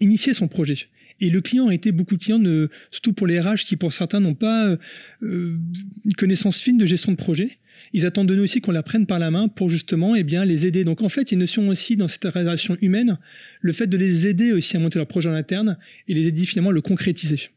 [0.00, 0.76] initier son projet.
[1.20, 2.42] Et le client a été beaucoup de clients,
[2.90, 4.76] surtout pour les RH qui pour certains n'ont pas
[5.22, 5.56] euh,
[6.04, 7.58] une connaissance fine de gestion de projet
[7.92, 10.44] ils attendent de nous aussi qu'on la prenne par la main pour justement eh bien,
[10.44, 10.84] les aider.
[10.84, 13.18] Donc en fait, il y a une notion aussi dans cette relation humaine,
[13.60, 15.78] le fait de les aider aussi à monter leur projet en interne
[16.08, 17.50] et les aider finalement à le concrétiser.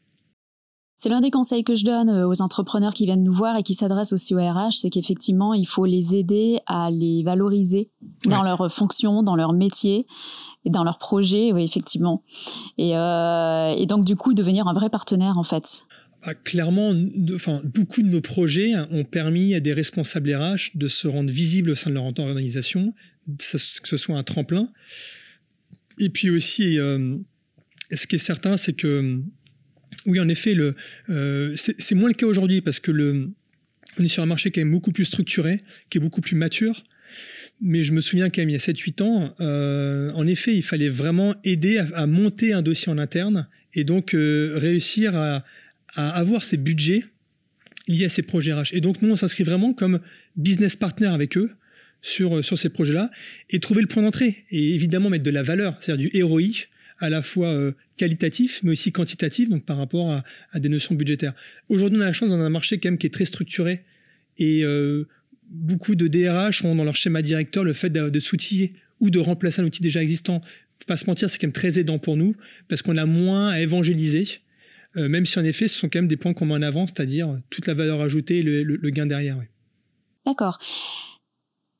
[0.97, 3.63] C'est l'un des conseils que je donne euh, aux entrepreneurs qui viennent nous voir et
[3.63, 7.91] qui s'adressent aussi au RH, c'est qu'effectivement, il faut les aider à les valoriser
[8.25, 10.07] dans leur fonction, dans leur métier
[10.63, 12.23] et dans leur projet, oui, effectivement.
[12.77, 15.85] Et, euh, et donc, du coup, devenir un vrai partenaire, en fait.
[16.43, 16.91] Clairement,
[17.35, 21.69] enfin, beaucoup de nos projets ont permis à des responsables RH de se rendre visibles
[21.69, 22.95] au sein de leur organisation,
[23.37, 24.71] que ce soit un tremplin.
[25.99, 27.17] Et puis aussi, euh,
[27.91, 29.21] ce qui est certain, c'est que,
[30.05, 30.55] oui, en effet,
[31.09, 33.31] euh, c'est moins le cas aujourd'hui parce que le,
[33.97, 36.83] on est sur un marché qui est beaucoup plus structuré, qui est beaucoup plus mature.
[37.61, 40.63] Mais je me souviens quand même, il y a 7-8 ans, euh, en effet, il
[40.63, 45.45] fallait vraiment aider à, monter un dossier en interne et donc réussir à,
[45.95, 47.05] à avoir ces budgets
[47.87, 48.73] liés à ces projets RH.
[48.73, 49.99] Et donc, nous, on s'inscrit vraiment comme
[50.35, 51.51] business partner avec eux
[52.01, 53.11] sur, euh, sur ces projets-là
[53.49, 54.45] et trouver le point d'entrée.
[54.49, 56.69] Et évidemment, mettre de la valeur, c'est-à-dire du héroïque,
[56.99, 61.33] à la fois euh, qualitatif, mais aussi quantitatif, donc par rapport à, des notions budgétaires.
[61.69, 63.83] Aujourd'hui, on a la chance dans un marché quand même qui est très structuré
[64.37, 65.07] et euh,
[65.49, 69.19] beaucoup de DRH ont dans leur schéma directeur le fait de, de s'outiller ou de
[69.19, 70.41] remplacer un outil déjà existant.
[70.79, 72.35] Faut pas se mentir, c'est quand même très aidant pour nous
[72.69, 74.39] parce qu'on a moins à évangéliser
[74.97, 76.87] euh, même si en effet, ce sont quand même des points qu'on met en avant,
[76.87, 79.37] c'est-à-dire toute la valeur ajoutée et le, gain derrière.
[80.25, 80.57] D'accord.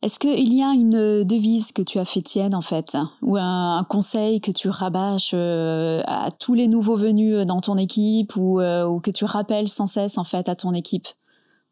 [0.01, 3.86] Est-ce qu'il y a une devise que tu as fait tienne en fait, ou un,
[3.89, 8.86] conseil que tu rabâches euh, à tous les nouveaux venus dans ton équipe, ou, euh,
[8.86, 11.07] ou, que tu rappelles sans cesse en fait à ton équipe?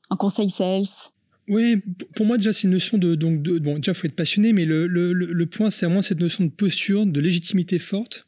[0.09, 1.11] Un conseil sales?
[1.49, 1.83] Oui,
[2.15, 4.65] pour moi déjà c'est une notion de donc de, bon déjà faut être passionné, mais
[4.65, 8.25] le, le, le point c'est vraiment cette notion de posture, de légitimité forte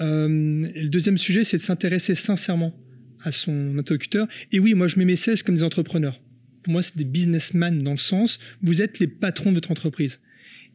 [0.00, 2.74] euh, le deuxième sujet, c'est de s'intéresser sincèrement
[3.20, 4.28] à son interlocuteur.
[4.52, 6.20] Et oui, moi, je mets mes 16 comme des entrepreneurs.
[6.62, 10.20] Pour moi, c'est des businessmen dans le sens, vous êtes les patrons de votre entreprise.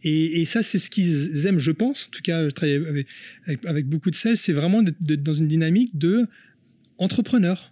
[0.03, 2.07] Et, ça, c'est ce qu'ils aiment, je pense.
[2.07, 3.05] En tout cas, je travaille
[3.45, 4.35] avec, beaucoup de sales.
[4.35, 6.25] C'est vraiment dans une dynamique de
[6.97, 7.71] entrepreneur.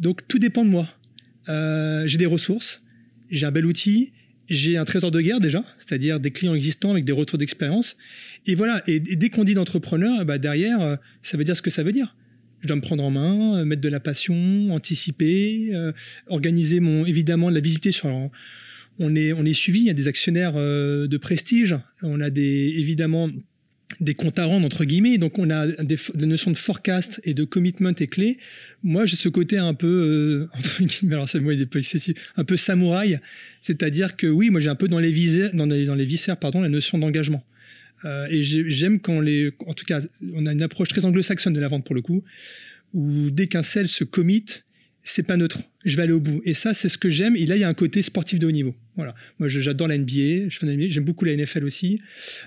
[0.00, 0.88] Donc, tout dépend de moi.
[1.48, 2.84] Euh, j'ai des ressources,
[3.30, 4.12] j'ai un bel outil,
[4.48, 7.96] j'ai un trésor de guerre déjà, c'est-à-dire des clients existants avec des retours d'expérience.
[8.48, 11.68] Et voilà, et, dès qu'on dit d'entrepreneur, bah derrière, euh, ça veut dire ce que
[11.68, 12.16] ça veut dire.
[12.62, 15.92] Je dois me prendre en main, euh, mettre de la passion, anticiper, euh,
[16.28, 18.00] organiser mon évidemment de la visibilité.
[18.98, 23.28] On est, est suivi, il y a des actionnaires de prestige, on a évidemment
[24.00, 25.96] des comptes à rendre entre guillemets, donc on a des,
[26.26, 28.38] notions de forecast et de commitment et clés.
[28.82, 30.48] Moi, j'ai ce côté un peu
[31.10, 33.20] alors c'est moi il est pas excessif, un peu samouraï,
[33.60, 36.38] c'est-à-dire que oui, moi j'ai un peu dans les visères, dans les, dans les viscères
[36.38, 37.44] pardon, la notion d'engagement.
[38.04, 40.00] Euh, et j'aime quand les, en tout cas,
[40.34, 42.22] on a une approche très anglo-saxonne de la vente pour le coup.
[42.94, 44.44] où dès qu'un sel se commit,
[45.00, 45.60] c'est pas neutre.
[45.84, 46.40] Je vais aller au bout.
[46.44, 47.36] Et ça, c'est ce que j'aime.
[47.36, 48.74] Et là, il y a un côté sportif de haut niveau.
[48.96, 49.14] Voilà.
[49.38, 50.48] Moi, j'adore la NBA.
[50.48, 52.00] J'aime beaucoup la NFL aussi,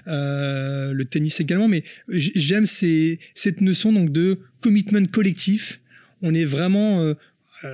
[0.07, 1.67] euh, le tennis également.
[1.67, 5.79] Mais j'aime cette notion donc de commitment collectif.
[6.21, 7.13] On est vraiment euh,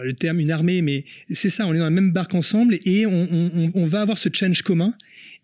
[0.03, 1.67] le terme une armée, mais c'est ça.
[1.67, 4.93] On est dans la même barque ensemble et on, on va avoir ce challenge commun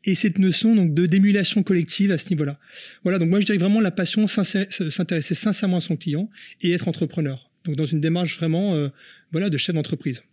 [0.03, 2.57] et cette notion donc de d'émulation collective à ce niveau-là.
[3.03, 6.29] Voilà, donc moi je dirais vraiment la passion, s'intéresser sincèrement à son client
[6.61, 7.49] et être entrepreneur.
[7.65, 8.89] Donc dans une démarche vraiment euh,
[9.31, 10.23] voilà de chef d'entreprise.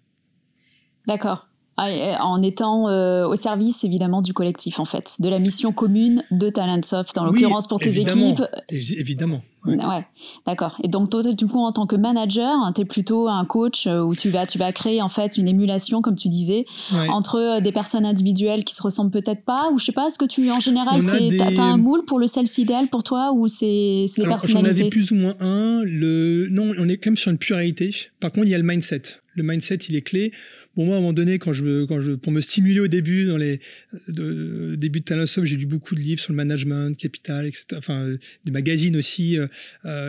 [1.07, 1.49] D'accord.
[1.77, 6.25] Ah, en étant euh, au service évidemment du collectif en fait, de la mission commune
[6.31, 8.43] de Talentsoft, en l'occurrence pour tes équipes.
[8.69, 9.43] Évidemment.
[9.67, 10.07] Ouais,
[10.47, 10.77] d'accord.
[10.83, 13.87] Et donc toi, du coup, en tant que manager, hein, tu es plutôt un coach
[13.87, 16.65] euh, où tu vas, tu vas créer en fait une émulation, comme tu disais,
[17.11, 20.19] entre euh, des personnes individuelles qui se ressemblent peut-être pas, ou je sais pas, est-ce
[20.19, 23.49] que tu, en général, c'est, t'as, un moule pour le sales idéal pour toi, ou
[23.49, 25.83] c'est, c'est des personnalités J'en avais plus ou moins un.
[25.85, 26.49] Le...
[26.51, 27.95] Non, on est quand même sur une pluralité.
[28.21, 29.03] Par contre, il y a le mindset.
[29.35, 30.33] Le mindset, il est clé.
[30.81, 33.27] Bon, moi, à un moment donné, quand je, quand je, pour me stimuler au début,
[33.27, 33.61] dans les
[34.09, 37.67] de, début de Talentsoft, j'ai lu beaucoup de livres sur le management, capital, etc.
[37.77, 38.17] Enfin,
[38.47, 39.37] des magazines aussi.
[39.37, 39.47] Euh,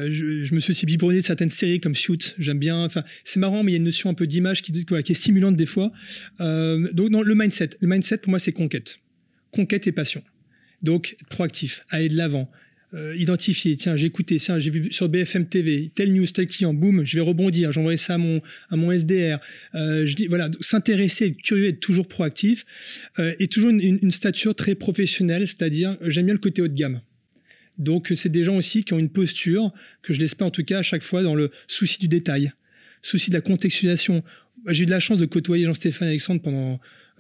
[0.09, 2.35] je, je, me suis aussi biberonné de certaines séries comme Shoot.
[2.39, 2.85] J'aime bien.
[2.85, 5.13] Enfin, c'est marrant, mais il y a une notion un peu d'image qui, qui est
[5.13, 5.91] stimulante des fois.
[6.39, 7.71] Euh, donc, non, le mindset.
[7.81, 8.99] Le mindset, pour moi, c'est conquête.
[9.51, 10.23] Conquête et passion.
[10.81, 12.49] Donc, proactif, aller de l'avant,
[12.93, 16.73] euh, identifier, tiens, j'ai écouté, tiens, j'ai vu sur BFM TV, tel news, tel client,
[16.73, 19.39] boum, je vais rebondir, j'envoie ça à mon, à mon SDR.
[19.75, 22.65] Euh, je dis, voilà, s'intéresser, être curieux, être toujours proactif,
[23.17, 26.75] euh, et toujours une, une, stature très professionnelle, c'est-à-dire, j'aime bien le côté haut de
[26.75, 26.99] gamme.
[27.77, 29.71] Donc, c'est des gens aussi qui ont une posture,
[30.01, 32.51] que je pas en tout cas à chaque fois dans le souci du détail,
[33.01, 34.21] souci de la contextualisation.
[34.67, 36.79] J'ai eu de la chance de côtoyer Jean-Stéphane Alexandre pendant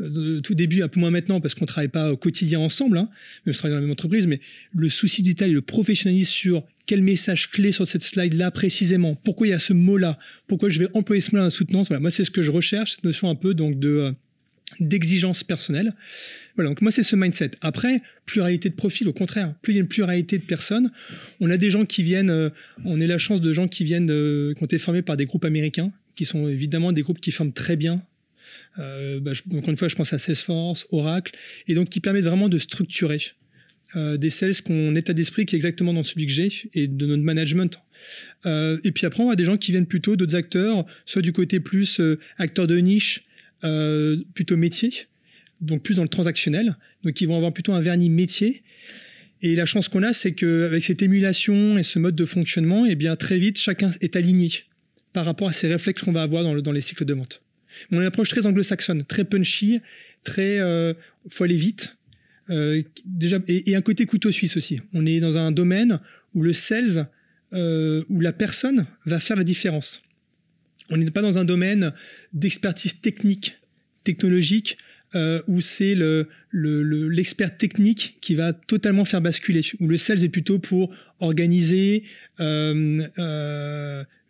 [0.09, 3.09] de tout début, un peu moins maintenant parce qu'on travaille pas au quotidien ensemble, hein,
[3.45, 4.41] on travaille dans la même entreprise, mais
[4.75, 9.47] le souci du détail, le professionnalisme sur quel message clé sur cette slide-là précisément, pourquoi
[9.47, 11.87] il y a ce mot-là, pourquoi je vais employer ce mot-là dans la soutenance?
[11.87, 14.11] Voilà, moi c'est ce que je recherche, cette notion un peu donc de euh,
[14.79, 15.93] d'exigence personnelle.
[16.55, 17.51] Voilà, donc moi c'est ce mindset.
[17.61, 20.91] Après, pluralité de profils, au contraire, plus il y a une pluralité de personnes,
[21.39, 22.49] on a des gens qui viennent, euh,
[22.85, 25.25] on a la chance de gens qui viennent, euh, qui ont été formés par des
[25.25, 28.03] groupes américains, qui sont évidemment des groupes qui forment très bien
[28.79, 31.33] euh, bah, encore une fois, je pense à Salesforce, Oracle,
[31.67, 33.19] et donc qui permet vraiment de structurer
[33.97, 37.05] euh, des sales qu'on état d'esprit qui est exactement dans celui que j'ai et de
[37.05, 37.81] notre management.
[38.45, 41.33] Euh, et puis après, on a des gens qui viennent plutôt d'autres acteurs, soit du
[41.33, 43.25] côté plus euh, acteur de niche,
[44.33, 44.91] plutôt métier,
[45.59, 48.63] donc plus dans le transactionnel, donc ils vont avoir plutôt un vernis métier.
[49.43, 52.91] Et la chance qu'on a, c'est qu'avec cette émulation et ce mode de fonctionnement, et
[52.91, 54.49] eh bien très vite, chacun est aligné
[55.13, 57.43] par rapport à ces réflexes qu'on va avoir dans les cycles de vente.
[57.91, 59.81] On a une approche très anglo-saxonne, très punchy,
[60.23, 60.93] très euh,
[61.29, 61.97] faut aller vite.
[62.49, 64.79] Euh, déjà, et, un côté couteau suisse aussi.
[64.93, 65.99] On est dans un domaine
[66.33, 67.07] où le sales,
[67.53, 70.01] euh, où la personne va faire la différence.
[70.89, 71.93] On n'est pas dans un domaine
[72.33, 73.57] d'expertise technique,
[74.03, 74.77] technologique,
[75.13, 80.23] euh, où c'est le, l'expert le, technique qui va totalement faire basculer, où le sales
[80.23, 82.03] est plutôt pour organiser,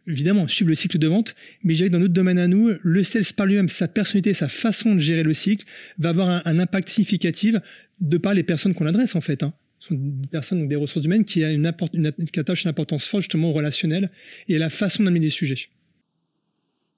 [0.08, 3.24] évidemment, suivre le cycle de vente, mais que dans notre domaine à nous, le sales
[3.36, 5.66] par lui-même, sa personnalité, sa façon de gérer le cycle,
[6.00, 7.56] va avoir un, impact significatif
[8.00, 9.44] de par les personnes qu'on adresse en fait.
[9.44, 9.54] Hein.
[9.80, 13.54] Ce sont des personnes, des ressources humaines qui, une, attachent une importance forte justement au
[13.54, 14.12] relationnel
[14.48, 15.70] et à la façon d'amener des sujets.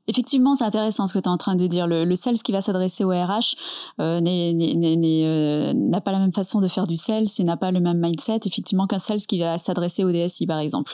[0.08, 1.88] Effectivement, c'est intéressant ce que tu es en train de dire.
[1.88, 3.56] Le, le sales qui va s'adresser au RH
[4.02, 7.80] euh, euh, n'a pas la même façon de faire du sales et n'a pas le
[7.80, 10.94] même mindset, effectivement, qu'un sales qui va s'adresser au DSI, par exemple.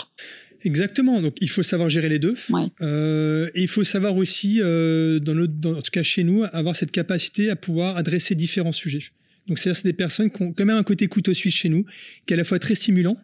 [0.64, 1.22] Exactement.
[1.22, 2.36] Donc, il faut savoir gérer les deux.
[2.82, 6.76] Euh, et il faut savoir aussi, euh, dans, dans, en tout cas chez nous, avoir
[6.76, 9.04] cette capacité à pouvoir adresser différents sujets.
[9.48, 11.86] Donc, c'est-à-dire c'est des personnes qui ont quand même un côté couteau suisse chez nous,
[12.26, 13.18] qui est à la fois très stimulant,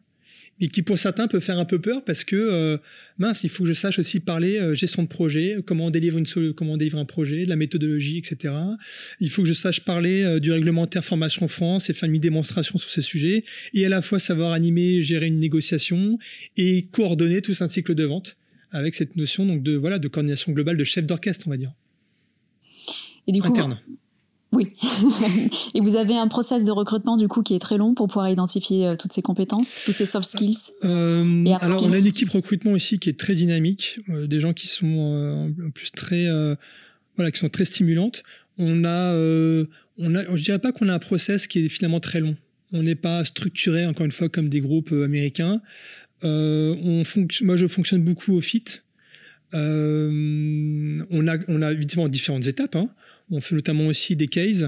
[0.61, 2.77] et qui pour certains peut faire un peu peur parce que euh,
[3.17, 6.17] mince, il faut que je sache aussi parler euh, gestion de projet, comment on délivre
[6.17, 8.53] une comment on délivre un projet, de la méthodologie, etc.
[9.19, 12.77] Il faut que je sache parler euh, du réglementaire formation France et faire une démonstration
[12.77, 13.43] sur ces sujets
[13.73, 16.17] et à la fois savoir animer, gérer une négociation
[16.55, 18.37] et coordonner tout un cycle de vente
[18.71, 21.73] avec cette notion donc de voilà de coordination globale de chef d'orchestre, on va dire.
[23.27, 23.79] Et du coup, interne.
[24.55, 24.71] Oui.
[25.75, 28.29] et vous avez un process de recrutement du coup qui est très long pour pouvoir
[28.29, 32.05] identifier euh, toutes ces compétences, tous ces soft skills euh, et alors on a une
[32.05, 36.27] équipe recrutement aussi qui est très dynamique, euh, des gens qui sont en plus très
[37.17, 38.23] voilà qui sont très stimulantes.
[38.57, 39.13] On a
[39.97, 42.35] on a je dirais pas qu'on a un process qui est finalement très long.
[42.71, 45.61] On n'est pas structuré encore une fois comme des groupes américains.
[46.23, 47.03] on
[47.41, 48.63] moi je fonctionne beaucoup au fit.
[49.53, 52.77] on a on a évidemment différentes étapes.
[52.77, 52.89] Hein.
[53.29, 54.65] On fait notamment aussi des cases.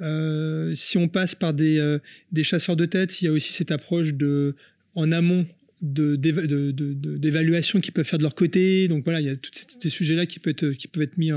[0.00, 1.98] Euh, si on passe par des, euh,
[2.32, 4.54] des, chasseurs de tête, il y a aussi cette approche de,
[4.94, 5.46] en amont,
[5.80, 8.88] d'évaluation qu'ils peuvent faire de leur côté.
[8.88, 9.50] Donc voilà, il y a tous
[9.80, 11.30] ces sujets-là qui peuvent être, qui peuvent être mis,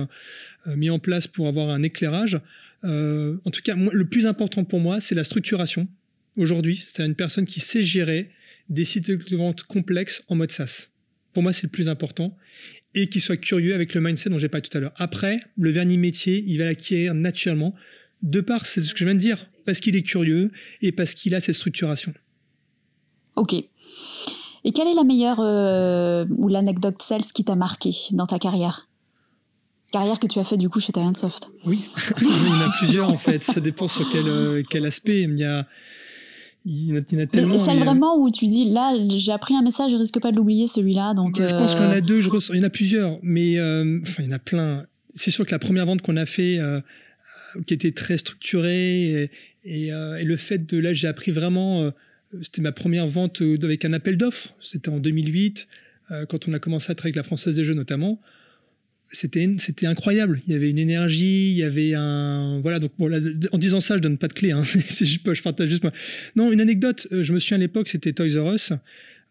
[0.67, 2.39] mis en place pour avoir un éclairage.
[2.83, 5.87] en tout cas, le plus important pour moi, c'est la structuration.
[6.37, 8.29] Aujourd'hui, c'est une personne qui sait gérer
[8.69, 10.87] des sites de vente complexes en mode SaaS.
[11.33, 12.35] Pour moi, c'est le plus important.
[12.93, 14.93] Et qui soit curieux avec le mindset dont j'ai parlé tout à l'heure.
[14.97, 17.73] Après, le vernis métier, il va l'acquérir naturellement
[18.21, 21.13] de part, c'est ce que je viens de dire, parce qu'il est curieux et parce
[21.13, 22.13] qu'il a cette structuration.
[23.35, 23.53] Ok.
[23.53, 28.87] Et quelle est la meilleure euh, ou l'anecdote sales qui t'a marqué dans ta carrière?
[29.91, 31.49] Carrière que tu as fait du coup chez Talentsoft.
[31.65, 31.89] Oui,
[32.21, 33.43] il y en a plusieurs en fait.
[33.43, 35.23] Ça dépend sur quel, euh, quel aspect.
[35.23, 35.67] Il y a,
[36.65, 37.57] il a, tellement.
[37.57, 40.37] celle euh, vraiment où tu dis là, j'ai appris un message, je risque pas de
[40.37, 41.13] l'oublier celui-là.
[41.13, 43.59] Donc, je pense qu'il y en a deux, je il y en a plusieurs, mais
[43.59, 44.85] enfin, il y en a plein.
[45.13, 46.59] C'est sûr que la première vente qu'on a fait
[47.65, 49.29] qui était très structuré.
[49.63, 51.83] Et, euh, le fait de là, j'ai appris vraiment.
[51.83, 51.91] Euh,
[52.41, 54.55] c'était ma première vente euh, avec un appel d'offres.
[54.61, 55.67] C'était en 2008,
[56.27, 58.19] quand on a commencé à travailler avec la Française des Jeux notamment
[59.11, 60.41] c'était incroyable.
[60.47, 62.91] Il y avait une énergie, il y avait un voilà donc
[63.51, 64.51] en disant ça, je donne pas de clé.
[64.51, 64.61] Hein.
[64.63, 65.91] je, partage juste moi.
[66.35, 67.07] Non, une anecdote.
[67.11, 68.73] Je me souviens à l'époque, c'était Toys R Us.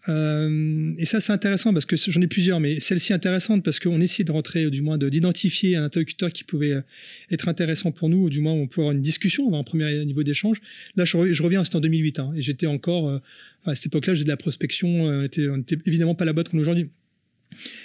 [0.08, 4.00] Euh, et ça, c'est intéressant parce que j'en ai plusieurs, mais celle-ci intéressante parce qu'on
[4.00, 6.82] essaie de rentrer, du moins d'identifier un interlocuteur qui pouvait euh,
[7.30, 10.04] être intéressant pour nous, ou du moins on pouvait avoir une discussion, avoir un premier
[10.04, 10.60] niveau d'échange.
[10.96, 13.18] Là, je, reviens, c'était en 2008, hein, et j'étais encore, euh,
[13.66, 16.62] à cette époque-là, j'ai de la prospection, on n'était évidemment pas la boîte qu'on est
[16.62, 16.88] aujourd'hui.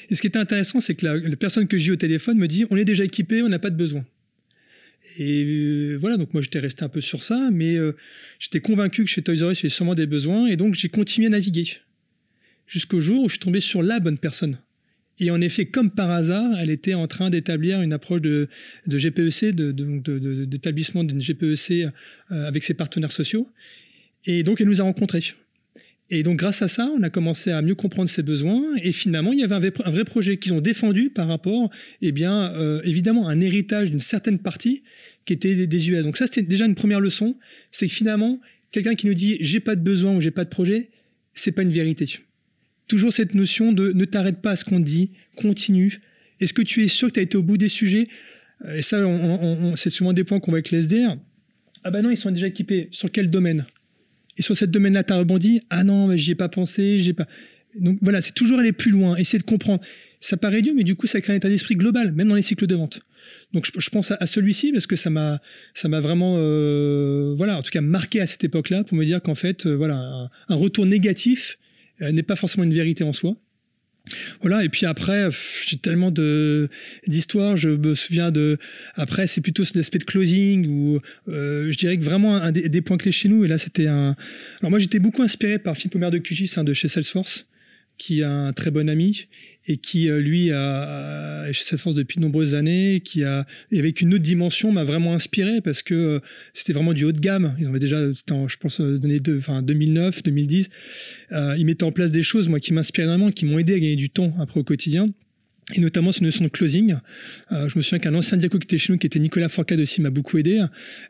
[0.10, 2.66] Et ce qui était intéressant, c'est que la, personne que j'ai au téléphone me dit
[2.70, 4.06] on est déjà équipé, on n'a pas de besoin.
[5.18, 7.78] Et voilà, donc moi j'étais resté un peu sur ça, mais
[8.40, 10.76] j'étais convaincu que chez Toys R Us il y avait sûrement des besoins, et donc
[10.76, 11.68] j'ai continué à naviguer
[12.68, 14.58] jusqu'au jour où je suis tombé sur la bonne personne.
[15.20, 18.50] Et en effet, comme par hasard, elle était en train d'établir une approche de,
[18.88, 21.72] GPEC, d'établissement d'une GPEC
[22.32, 23.48] euh, avec ses partenaires sociaux.
[24.26, 25.24] Et donc, elle nous a rencontrés.
[26.12, 28.64] Et donc, grâce à ça, on a commencé à mieux comprendre ses besoins.
[28.84, 32.54] Et finalement, il y avait un vrai, projet qu'ils ont défendu par rapport, eh bien,
[32.54, 34.84] euh, évidemment, un héritage d'une certaine partie
[35.26, 36.04] qui était des US.
[36.04, 37.36] Donc ça, c'était déjà une première leçon.
[37.72, 38.40] C'est que finalement,
[38.72, 40.90] quelqu'un qui nous dit j'ai pas de besoin ou j'ai pas de projet,
[41.34, 42.20] c'est pas une vérité
[42.88, 46.02] toujours cette notion de ne t'arrête pas à ce qu'on dit, continue.
[46.40, 48.08] Est-ce que tu es sûr que tu as été au bout des sujets?
[48.74, 49.00] Et ça,
[49.76, 51.18] c'est souvent des points qu'on voit avec les SDR.
[51.84, 52.88] Ah bah non, ils sont déjà équipés.
[52.92, 53.66] Sur quel domaine?
[54.38, 57.28] Et sur cette domaine-là, tu as rebondi Ah non, j'y ai pas pensé, j'ai pas.
[57.80, 59.82] Donc voilà, c'est toujours aller plus loin, essayer de comprendre.
[60.20, 62.42] Ça paraît dur, mais du coup, ça crée un état d'esprit global, même dans les
[62.42, 63.02] cycles de vente.
[63.54, 65.42] Donc je, pense à, celui-ci parce que ça m'a
[65.74, 69.20] ça m'a vraiment euh, voilà en tout cas marqué à cette époque-là pour me dire
[69.20, 71.58] qu'en fait euh, voilà un, retour négatif
[72.00, 73.36] n'est pas forcément une vérité en soi.
[74.42, 75.30] Voilà, et puis après,
[75.66, 76.12] j'ai tellement
[77.08, 77.58] d'histoires.
[77.58, 78.58] Je me souviens de.
[78.96, 82.82] Après, c'est plutôt cet aspect de closing où euh, je dirais que vraiment un des,
[82.82, 83.44] points clés chez nous.
[83.46, 84.16] Et là, c'était un.
[84.60, 87.48] Alors moi, j'étais beaucoup inspiré par Philippe Omer de QGIS hein, de chez Salesforce,
[87.98, 89.28] qui est un très bon ami
[89.68, 94.02] et qui euh, lui a, chez Salesforce depuis de nombreuses années, qui a et avec
[94.02, 96.20] une autre dimension m'a vraiment inspiré parce que euh,
[96.54, 97.56] c'était vraiment du haut de gamme.
[97.60, 100.70] Ils avaient déjà, je pense, euh, donné enfin 2009, 2010.
[101.32, 103.96] ils mettaient en place des choses moi qui m'inspiraient vraiment, qui m'ont aidé à gagner
[103.96, 105.10] du temps après au quotidien
[105.74, 106.96] et notamment cette notion de closing.
[107.52, 109.80] Euh, je me souviens qu'un ancien diaco qui était chez nous, qui était Nicolas Forcade
[109.80, 110.64] aussi, m'a beaucoup aidé.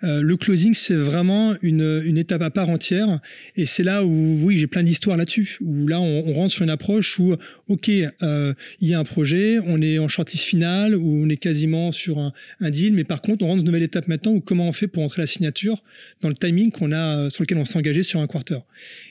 [0.03, 3.19] Euh, le closing, c'est vraiment une, une, étape à part entière.
[3.57, 6.63] Et c'est là où, oui, j'ai plein d'histoires là-dessus, où là, on, on, rentre sur
[6.63, 7.35] une approche où,
[7.67, 11.37] OK, euh, il y a un projet, on est en shortlist finale, où on est
[11.37, 12.31] quasiment sur un,
[12.61, 14.73] un, deal, mais par contre, on rentre dans une nouvelle étape maintenant, où comment on
[14.73, 15.83] fait pour entrer la signature
[16.21, 18.59] dans le timing qu'on a, sur lequel on s'est engagé sur un quarter.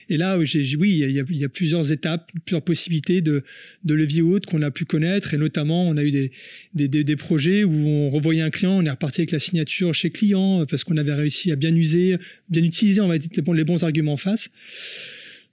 [0.09, 3.43] Et là, oui, il y, a, plusieurs étapes, plusieurs possibilités de,
[3.85, 5.33] levier haute qu'on a pu connaître.
[5.33, 6.29] Et notamment, on a eu
[6.73, 10.65] des, projets où on revoyait un client, on est reparti avec la signature chez client
[10.65, 12.17] parce qu'on avait réussi à bien user,
[12.49, 14.49] bien utiliser, on va dire, les bons arguments en face.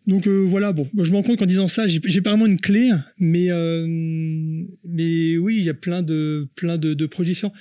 [0.07, 2.61] Donc euh, voilà, bon, je me rends compte qu'en disant ça, j'ai pas vraiment une
[2.61, 6.49] clé, mais, euh, mais oui, il y a plein de
[7.07, 7.55] projets différents.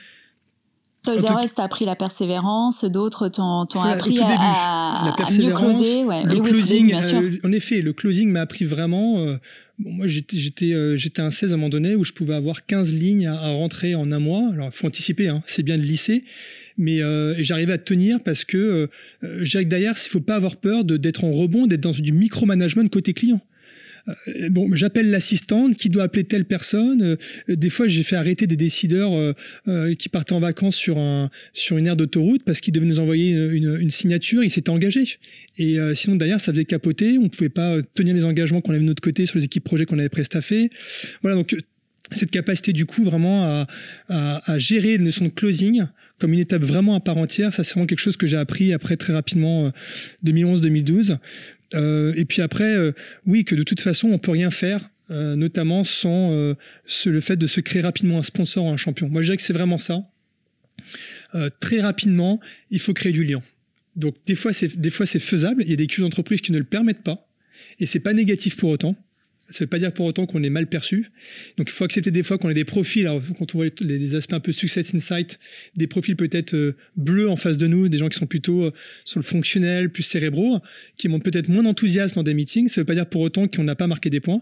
[1.04, 6.04] Toys R Us t'a appris la persévérance, d'autres t'ont appris à, mieux closer.
[6.04, 6.24] Ouais.
[6.24, 7.20] Le closing, bien sûr.
[7.20, 9.20] Euh, en effet, le closing m'a appris vraiment.
[9.20, 9.38] Euh,
[9.80, 12.94] bon, moi, j'étais euh, un 16 à un moment donné où je pouvais avoir 15
[12.94, 14.50] lignes à, rentrer en un mois.
[14.54, 16.24] Alors, il faut anticiper, hein, c'est bien de lisser.
[16.78, 17.00] Mais
[17.44, 18.90] j'arrivais à tenir parce que
[19.22, 22.88] que derrière, il ne faut pas avoir peur d'être en rebond, d'être dans du micromanagement
[22.88, 23.42] côté client.
[24.08, 27.02] Euh, bon, j'appelle l'assistante qui doit appeler telle personne.
[27.02, 29.14] Euh, des fois, j'ai fait arrêter des décideurs
[29.68, 33.00] euh, qui partaient en vacances sur, un, sur une aire d'autoroute parce qu'ils devaient nous
[33.00, 34.44] envoyer une, signature.
[34.44, 35.20] Ils s'étaient engagés.
[35.58, 37.18] Et sinon, derrière, ça faisait capoter.
[37.18, 39.64] On ne pouvait pas tenir les engagements qu'on avait de notre côté sur les équipes
[39.64, 40.70] projets qu'on avait prestaffées.
[41.22, 41.56] Voilà, donc
[42.14, 43.68] cette capacité du coup vraiment à,
[44.10, 45.86] à, gérer la notion de closing
[46.20, 48.74] comme une étape vraiment à part entière, ça c'est vraiment quelque chose que j'ai appris
[48.74, 49.72] après très rapidement
[50.26, 51.18] 2011-2012
[51.74, 52.76] et puis après,
[53.26, 57.62] oui, que de toute façon, on peut rien faire, notamment sans le fait de se
[57.62, 59.10] créer rapidement un sponsor ou un champion.
[59.10, 60.04] Moi, je dirais que c'est vraiment ça.
[61.60, 63.42] très rapidement, il faut créer du lien.
[63.96, 65.64] Donc des fois, c'est des fois c'est faisable.
[65.64, 67.28] Il y a des cultures d'entreprise qui ne le permettent pas,
[67.80, 68.96] et c'est pas négatif pour autant.
[69.52, 71.12] Ça ne veut pas dire pour autant qu'on est mal perçu.
[71.58, 74.16] Donc il faut accepter des fois qu'on ait des profils, alors quand on voit les,
[74.16, 75.40] aspects un peu success insight,
[75.76, 78.74] des profils peut-être euh, bleus en face de nous, des gens qui sont plutôt euh,
[79.06, 80.60] sur le fonctionnel, plus cérébraux,
[80.98, 82.68] qui montrent peut-être moins d'enthousiasme dans des meetings.
[82.68, 84.42] Ça ne veut pas dire pour autant qu'on n'a pas marqué des points.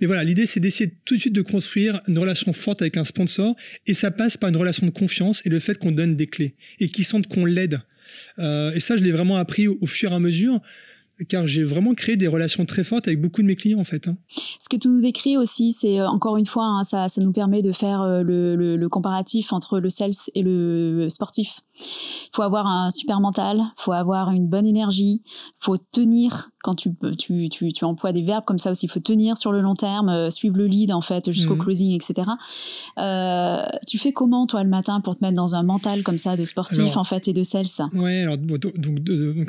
[0.00, 3.04] Mais voilà, l'idée c'est d'essayer tout de suite de construire une relation forte avec un
[3.04, 3.56] sponsor,
[3.86, 6.54] et ça passe par une relation de confiance et le fait qu'on donne des clés
[6.80, 7.80] et qu'ils sentent qu'on l'aide.
[8.38, 10.60] Euh, et ça, je l'ai vraiment appris au, fur et à mesure
[11.28, 14.08] car j'ai vraiment créé des relations très fortes avec beaucoup de mes clients en fait.
[14.08, 14.16] Hein.
[14.58, 17.32] Ce que tu nous écris aussi, c'est euh, encore une fois, hein, ça, ça, nous
[17.32, 21.60] permet de faire euh, le, le, comparatif entre le sales et le sportif.
[21.78, 26.50] Il faut avoir un super mental, il faut avoir une bonne énergie, il faut tenir
[26.68, 29.52] quand tu, tu, tu, tu, emploies des verbes comme ça aussi, il faut tenir sur
[29.52, 31.62] le long terme, euh, suivre le lead en fait jusqu'au mhm.
[31.62, 32.28] closing, etc.
[32.98, 36.36] Euh, tu fais comment toi le matin pour te mettre dans un mental comme ça
[36.36, 37.88] de sportif en fait et de sales?
[37.94, 39.02] Ouais, alors donc, donc,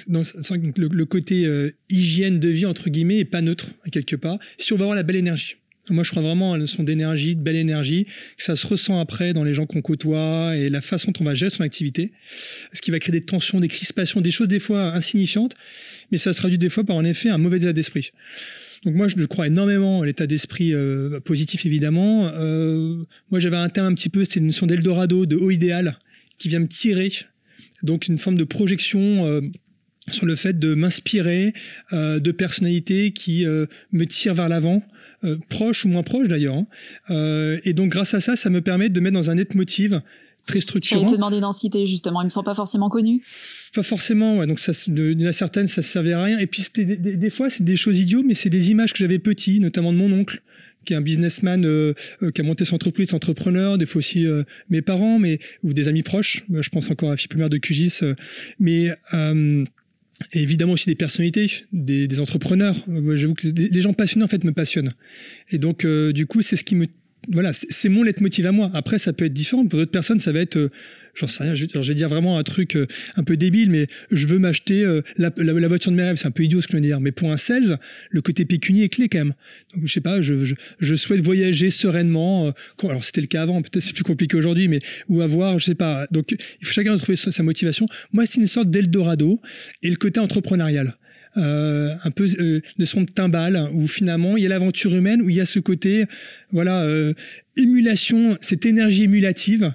[0.07, 4.37] donc le, côté euh, hygiène de vie entre guillemets est pas neutre quelque part.
[4.57, 5.55] Si on va avoir la belle énergie.
[5.89, 8.05] Moi, je crois vraiment à la notion d'énergie, de belle énergie,
[8.37, 11.23] que ça se ressent après dans les gens qu'on côtoie et la façon dont on
[11.25, 12.11] va gérer son activité.
[12.73, 15.55] Ce qui va créer des tensions, des crispations, des choses des fois insignifiantes,
[16.11, 18.11] mais ça se traduit des fois par en effet un mauvais état d'esprit.
[18.85, 22.27] Donc moi, je crois énormément à l'état d'esprit euh, positif, évidemment.
[22.27, 25.97] Euh, moi, j'avais un terme un petit peu, c'était une notion d'Eldorado, de haut idéal,
[26.37, 27.11] qui vient me tirer.
[27.83, 29.41] Donc une forme de projection euh,
[30.11, 31.53] sur le fait de m'inspirer
[31.91, 34.83] de personnalités qui me tirent vers l'avant,
[35.25, 36.55] euh, proche ou moins proche d'ailleurs.
[36.55, 37.59] Hein.
[37.63, 40.01] Et donc grâce à ça, ça me permet de mettre dans un net motive
[40.49, 40.99] très structurant.
[40.99, 43.21] J'allais te demander d'en citer justement, ils me sont pas forcément connus.
[43.73, 44.47] Pas forcément, ouais.
[44.47, 46.39] donc ça, de, la certaine, ça servait à rien.
[46.39, 49.19] Et puis des, des, fois, c'est des choses idiotes, mais c'est des images que j'avais
[49.19, 50.41] petit, notamment de mon oncle
[50.85, 51.93] qui est un businessman euh,
[52.33, 54.25] qui a monté son entreprise, entrepreneur, des fois aussi
[54.69, 56.45] mes parents, mais ou des amis proches.
[56.49, 57.99] Je pense encore à Philippe Maire de QGIS,
[58.59, 58.95] mais
[60.33, 62.75] et évidemment aussi des personnalités, des, entrepreneurs.
[63.13, 64.91] J'avoue que les gens passionnés en fait me passionnent.
[65.49, 66.87] Et donc euh, du coup c'est ce qui me
[67.27, 68.71] voilà c'est mon leitmotiv à moi.
[68.73, 70.69] Après ça peut être différent pour d'autres personnes ça va être euh,
[71.19, 74.27] j'en sais rien, je, vais dire vraiment un truc euh, un peu débile, mais je
[74.27, 75.29] veux m'acheter euh, la,
[75.67, 76.15] voiture de mes rêves.
[76.17, 78.45] C'est un peu idiot ce que je veux dire, mais pour un sales, le côté
[78.45, 79.33] pécunier est clé quand même.
[79.75, 82.47] Donc je sais pas, je, je, souhaite voyager sereinement.
[82.47, 85.65] Euh, alors c'était le cas avant, peut-être c'est plus compliqué aujourd'hui, mais ou avoir, je
[85.65, 86.07] sais pas.
[86.11, 87.85] Donc il faut chacun trouver sa, motivation.
[88.13, 89.41] Moi c'est une sorte d'Eldorado
[89.83, 90.95] et le côté entrepreneurial.
[91.35, 95.41] Un peu de son timbal où finalement il y a l'aventure humaine où il y
[95.41, 96.05] a ce côté
[96.51, 96.87] voilà
[97.55, 99.73] émulation cette énergie émulative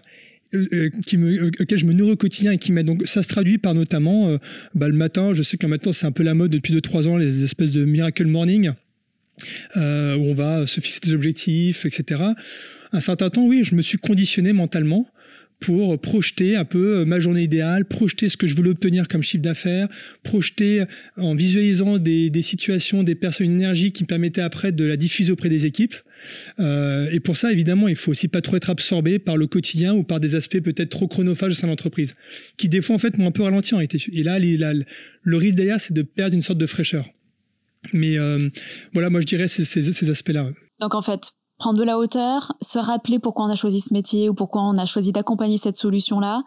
[0.55, 2.87] euh, euh, qui me, euh, auquel je me nourris au quotidien et qui m'aide.
[2.87, 4.39] Donc ça se traduit par notamment
[4.75, 7.17] bah, le matin, je sais qu'un matin c'est un peu la mode depuis 2-3 ans,
[7.17, 8.71] les espèces de miracle morning,
[9.77, 12.23] où on va se fixer des objectifs, etc.
[12.93, 15.09] Un certain temps, oui, je me suis conditionné mentalement
[15.61, 19.23] pour projeter un peu euh, ma journée idéale, projeter ce que je voulais obtenir comme
[19.23, 19.89] chiffre d'affaires,
[20.23, 20.85] projeter
[21.17, 25.33] en visualisant des, situations, des personnes, une énergie qui me permettait après de la diffuser
[25.33, 25.95] auprès des équipes.
[26.59, 29.95] Euh, et pour ça, évidemment, il faut aussi pas trop être absorbé par le quotidien
[29.95, 32.15] ou par des aspects peut-être trop chronophages de son entreprise,
[32.57, 33.99] qui des fois en fait m'ont un peu ralenti en été.
[34.13, 37.07] Et là, le risque derrière, c'est de perdre une sorte de fraîcheur.
[37.93, 38.49] Mais euh,
[38.93, 40.51] voilà, moi je dirais ces, ces aspects-là.
[40.81, 41.33] Donc en fait,
[41.65, 44.77] prendre de la hauteur, se rappeler pourquoi on a choisi ce métier ou pourquoi on
[44.77, 46.43] a choisi d'accompagner cette solution-là.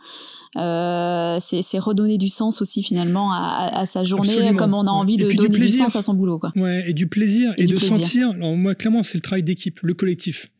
[0.58, 5.32] Euh, c'est redonner du sens aussi finalement à, sa journée, comme on a envie de
[5.32, 6.38] donner du, sens à son boulot.
[6.38, 6.52] Quoi.
[6.56, 8.30] Ouais, et du plaisir, et, de sentir.
[8.30, 10.52] Alors moi, clairement, c'est le travail d'équipe, le collectif.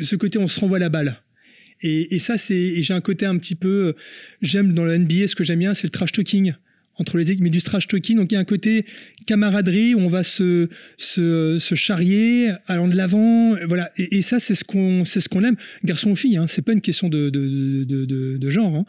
[0.00, 1.20] Ce côté, on se renvoie la balle.
[1.82, 2.80] Et, et ça, c'est.
[2.84, 3.96] J'ai un côté un petit peu.
[4.40, 6.54] J'aime dans le NBA, ce que j'aime bien, c'est le trash talking
[6.98, 8.16] entre les équipes, mais du trash talking.
[8.16, 8.86] Donc il y a un côté
[9.26, 13.54] camaraderie où on va se, se, se charrier, allant de l'avant.
[13.66, 13.90] Voilà.
[13.98, 16.36] Et, ça, c'est ce qu'on c'est ce qu'on aime, garçon ou fille.
[16.36, 16.46] Hein.
[16.48, 18.74] C'est pas une question de, de, de, de, de genre.
[18.74, 18.84] Hein.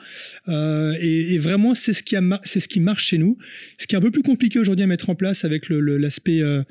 [0.47, 3.37] Euh, et, vraiment, c'est ce qui a c'est ce qui marche chez nous.
[3.77, 6.45] Ce qui est un peu plus compliqué aujourd'hui à mettre en place avec l'aspect le,
[6.45, 6.63] euh,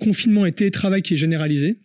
[0.00, 1.76] confinement et télétravail qui est généralisé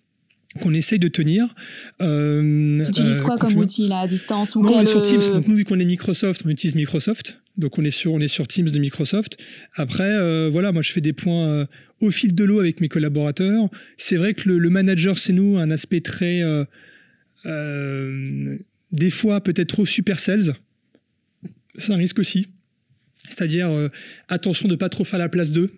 [0.62, 1.54] qu'on essaye de tenir.
[2.02, 5.22] Euh, tu utilises quoi euh, comme outil là à distance ou non, sur Teams.
[5.34, 7.40] Donc, nous, vu qu'on est Microsoft, on utilise Microsoft.
[7.58, 9.38] Donc on est sur on est sur Teams de Microsoft.
[9.76, 11.66] Après, euh, voilà, moi je fais des points euh,
[12.02, 13.70] au fil de l'eau avec mes collaborateurs.
[13.98, 16.42] C'est vrai que le, manager, c'est nous un aspect très
[18.92, 20.54] des fois peut-être trop super sales.
[21.78, 22.48] C'est un risque aussi.
[23.30, 23.70] C'est-à-dire
[24.28, 25.72] attention de pas trop faire la place d'eux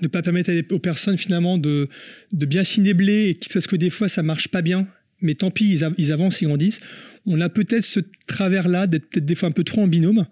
[0.00, 1.88] ne pas permettre aux personnes finalement de,
[2.32, 4.86] de bien s'y et quitte à ce que des fois ça marche pas bien,
[5.20, 6.80] mais tant pis, ils, avancent, ils grandissent.
[7.26, 10.26] on a peut-être ce travers-là d'être peut-être des fois un peu trop en binôme.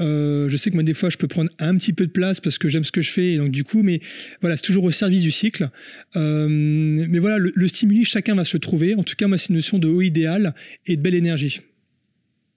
[0.00, 2.40] Euh, je sais que moi des fois je peux prendre un petit peu de place
[2.40, 4.00] parce que j'aime ce que je fais et donc du coup, mais
[4.40, 5.68] voilà, c'est toujours au service du cycle.
[6.16, 8.94] Euh, mais voilà, le, le, stimuli, chacun va se trouver.
[8.94, 10.54] En tout cas, moi, c'est une notion de haut idéal
[10.86, 11.60] et de belle énergie.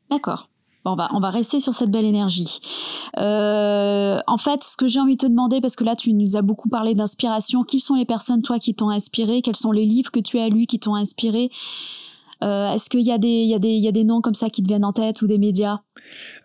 [0.09, 0.50] D'accord.
[0.83, 2.59] Bon, on, va, on va rester sur cette belle énergie.
[3.17, 6.35] Euh, en fait, ce que j'ai envie de te demander, parce que là, tu nous
[6.35, 9.41] as beaucoup parlé d'inspiration, qui sont les personnes, toi, qui t'ont inspiré?
[9.41, 11.49] Quels sont les livres que tu as lus qui t'ont inspiré?
[12.43, 14.93] Euh, Est-ce qu'il y, y, y a des noms comme ça qui te viennent en
[14.93, 15.81] tête ou des médias?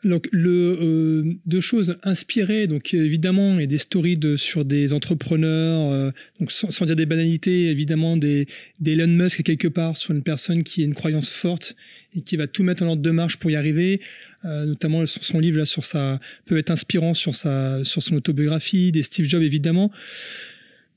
[0.05, 6.53] Donc, euh, deux choses inspirées, donc évidemment, a des stories sur des entrepreneurs, euh, donc
[6.53, 8.47] sans, dire des banalités, évidemment, des,
[8.84, 11.74] Elon Musk quelque part, sur une personne qui a une croyance forte
[12.14, 14.01] et qui va tout mettre en ordre de marche pour y arriver.
[14.44, 19.03] Notamment son, livre là sur sa peut être inspirant sur sa sur son autobiographie, des
[19.03, 19.90] Steve Jobs évidemment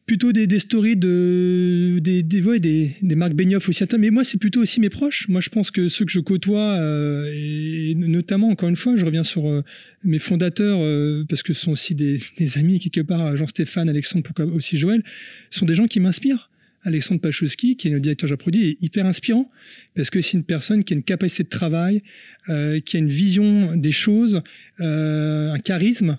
[0.10, 4.40] plutôt des, stories de des des, ouais, des, des Marc Benioff aussi mais moi c'est
[4.40, 8.50] plutôt aussi mes proches moi je pense que ceux que je côtoie euh, et notamment
[8.50, 9.64] encore une fois je reviens sur euh,
[10.04, 12.20] mes fondateurs euh, parce que ce sont aussi des,
[12.56, 15.04] amis quelque part Jean-Stéphane Alexandre pourquoi aussi Joël
[15.52, 16.50] sont des gens qui m'inspirent
[16.84, 19.52] Alexandre Pachowski, qui est notre directeur produit, est hyper inspirant
[19.96, 22.02] parce que c'est une personne qui a une capacité de travail,
[22.48, 24.42] qui a une vision des choses,
[24.80, 26.18] un charisme.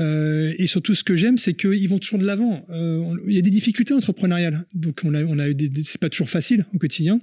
[0.00, 2.64] Euh, et surtout, ce que j'aime, c'est qu'ils vont toujours de l'avant.
[2.70, 5.44] Euh, il y a des difficultés entrepreneuriales, donc on a,
[5.84, 7.20] c'est pas toujours facile au quotidien.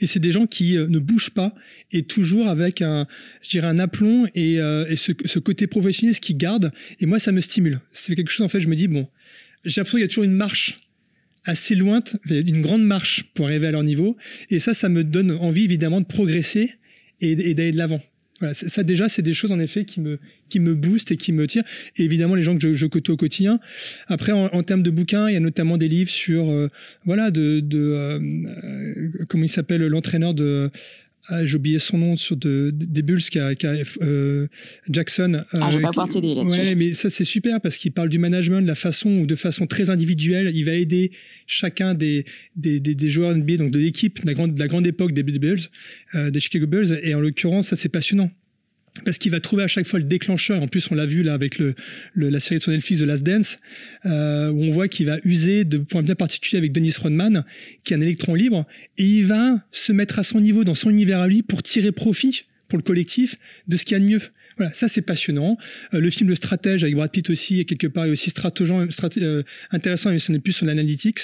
[0.00, 1.52] Et c'est des gens qui euh, ne bougent pas
[1.90, 3.06] et toujours avec un,
[3.42, 4.56] je dirais, un aplomb et,
[4.96, 6.72] ce, côté professionnel qui garde.
[7.00, 7.80] Et moi, ça me stimule.
[7.92, 9.08] C'est quelque chose, en fait, je me dis, bon,
[9.64, 10.74] j'ai l'impression qu'il y a toujours une marche
[11.44, 14.16] assez loin, une grande marche pour arriver à leur niveau.
[14.50, 16.72] Et ça, ça me donne envie évidemment de progresser
[17.20, 18.02] et, d'aller de l'avant.
[18.52, 20.18] Ça déjà, c'est des choses en effet qui me
[20.48, 21.64] qui me boostent et qui me tirent.
[21.96, 23.60] Et évidemment, les gens que je, je côtoie au quotidien.
[24.08, 26.68] Après, en, termes de bouquins, il y a notamment des livres sur euh,
[27.04, 28.18] voilà de, de euh,
[28.64, 30.70] euh, comment il s'appelle l'entraîneur de
[31.28, 34.46] ah, j'ai oublié son nom sur de, des Bulls qui a, qui a euh,
[34.88, 35.42] Jackson.
[35.52, 36.60] Ah, je vais pas là-dessus.
[36.60, 39.34] Ouais, mais ça c'est super parce qu'il parle du management, de la façon ou de
[39.34, 41.10] façon très individuelle, il va aider
[41.46, 42.24] chacun des
[42.54, 45.12] des, des, des joueurs NBA, donc de l'équipe de la grande de la grande époque
[45.12, 45.58] des Bulls,
[46.14, 48.30] euh, des Chicago Bulls, et en l'occurrence ça c'est passionnant
[49.04, 50.62] parce qu'il va trouver à chaque fois le déclencheur.
[50.62, 51.74] En plus, on l'a vu là avec le,
[52.14, 53.56] la série de son Netflix The Last Dance,
[54.04, 57.44] euh, où on voit qu'il va user de points bien particuliers avec Dennis Rodman,
[57.84, 58.66] qui est un électron libre,
[58.98, 61.92] et il va se mettre à son niveau, dans son univers à lui, pour tirer
[61.92, 63.36] profit pour le collectif
[63.68, 64.20] de ce qu'il y a de mieux.
[64.56, 65.58] Voilà, ça c'est passionnant.
[65.92, 68.86] Euh, le film Le Stratège avec Brad Pitt aussi, est quelque part, est aussi stratégiant,
[69.18, 71.20] euh, intéressant, mais ce n'est plus sur l'analytics.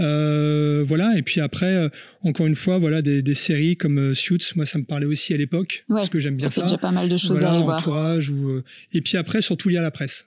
[0.00, 1.88] Euh, voilà, et puis après, euh,
[2.22, 5.34] encore une fois, voilà, des, des séries comme euh, Suits, moi ça me parlait aussi
[5.34, 6.54] à l'époque, parce que j'aime bien ça.
[6.54, 8.18] Ça fait déjà pas mal de choses voilà, à aller voir.
[8.30, 8.62] Ou,
[8.92, 10.26] et puis après, surtout lire la presse.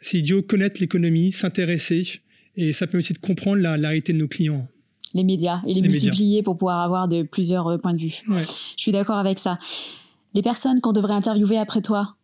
[0.00, 2.20] C'est idiot, connaître l'économie, s'intéresser,
[2.56, 4.68] et ça permet aussi de comprendre la, la réalité de nos clients
[5.12, 6.42] les médias et les, les multiplier médias.
[6.44, 8.14] pour pouvoir avoir de plusieurs points de vue.
[8.28, 8.42] Ouais.
[8.76, 9.58] Je suis d'accord avec ça
[10.34, 12.16] les personnes qu'on devrait interviewer après toi?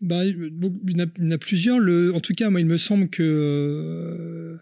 [0.00, 0.52] Bah, il,
[0.88, 1.78] y en a, plusieurs.
[2.14, 4.56] En tout cas, moi, il me semble que euh,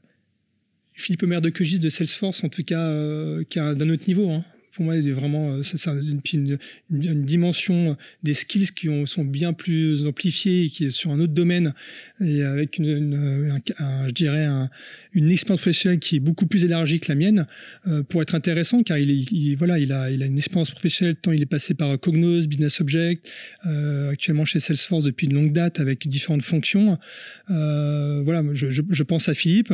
[0.95, 4.31] Philippe Omer de Quegis de Salesforce, en tout cas, euh, qui est d'un autre niveau.
[4.31, 4.45] Hein.
[4.73, 6.59] Pour moi, il est vraiment, c'est une,
[6.91, 11.33] dimension des skills qui ont, sont bien plus amplifiés et qui est sur un autre
[11.33, 11.73] domaine
[12.21, 14.69] et avec une, un, un, je dirais un,
[15.17, 17.47] une expérience professionnelle qui est beaucoup plus élargie que la mienne
[17.87, 20.71] euh, pour être intéressant car il, est, il, voilà il a il a une expérience
[20.71, 23.29] professionnelle tant il est passé par Cognos Business Object
[23.65, 26.99] euh, actuellement chez Salesforce depuis une longue date avec différentes fonctions.
[27.51, 29.73] Euh, voilà je, je, pense à Philippe.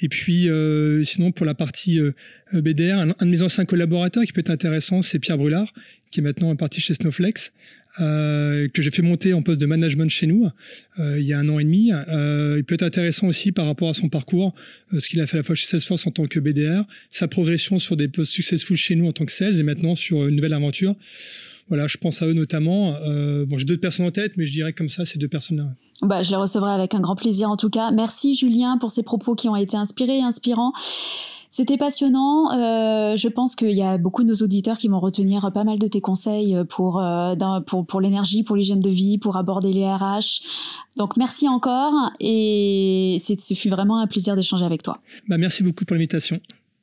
[0.00, 2.12] Et puis euh, sinon pour la partie euh,
[2.52, 5.72] BDR un, un, de mes anciens collaborateurs qui peut être intéressant c'est Pierre Brulard
[6.10, 7.52] qui est maintenant parti chez Snowflakes
[8.00, 10.48] euh, que j'ai fait monter en poste de management chez nous
[10.98, 11.90] euh, il y a un an et demi.
[11.92, 14.54] Euh, il peut être intéressant aussi par rapport à son parcours,
[14.92, 17.28] euh, ce qu'il a fait à la fois chez Salesforce en tant que BDR, sa
[17.28, 20.36] progression sur des postes successful chez nous en tant que sales et maintenant sur une
[20.36, 20.94] nouvelle aventure.
[21.68, 22.96] Voilà, je pense à eux notamment.
[22.96, 25.68] Euh, bon, j'ai d'autres personnes en tête, mais je dirais comme ça ces deux personnes-là.
[26.02, 27.92] Bah, je les recevrai avec un grand plaisir en tout cas.
[27.92, 30.72] Merci Julien pour ces propos qui ont été inspirés et inspirants.
[31.52, 32.50] C'était passionnant.
[32.50, 35.78] Euh, je pense qu'il y a beaucoup de nos auditeurs qui vont retenir pas mal
[35.78, 37.34] de tes conseils pour, euh,
[37.66, 40.42] pour, pour l'énergie, pour l'hygiène de vie, pour aborder les RH.
[40.96, 44.96] Donc merci encore et ce fut vraiment un plaisir d'échanger avec toi.
[45.28, 46.40] Bah, merci beaucoup pour l'invitation.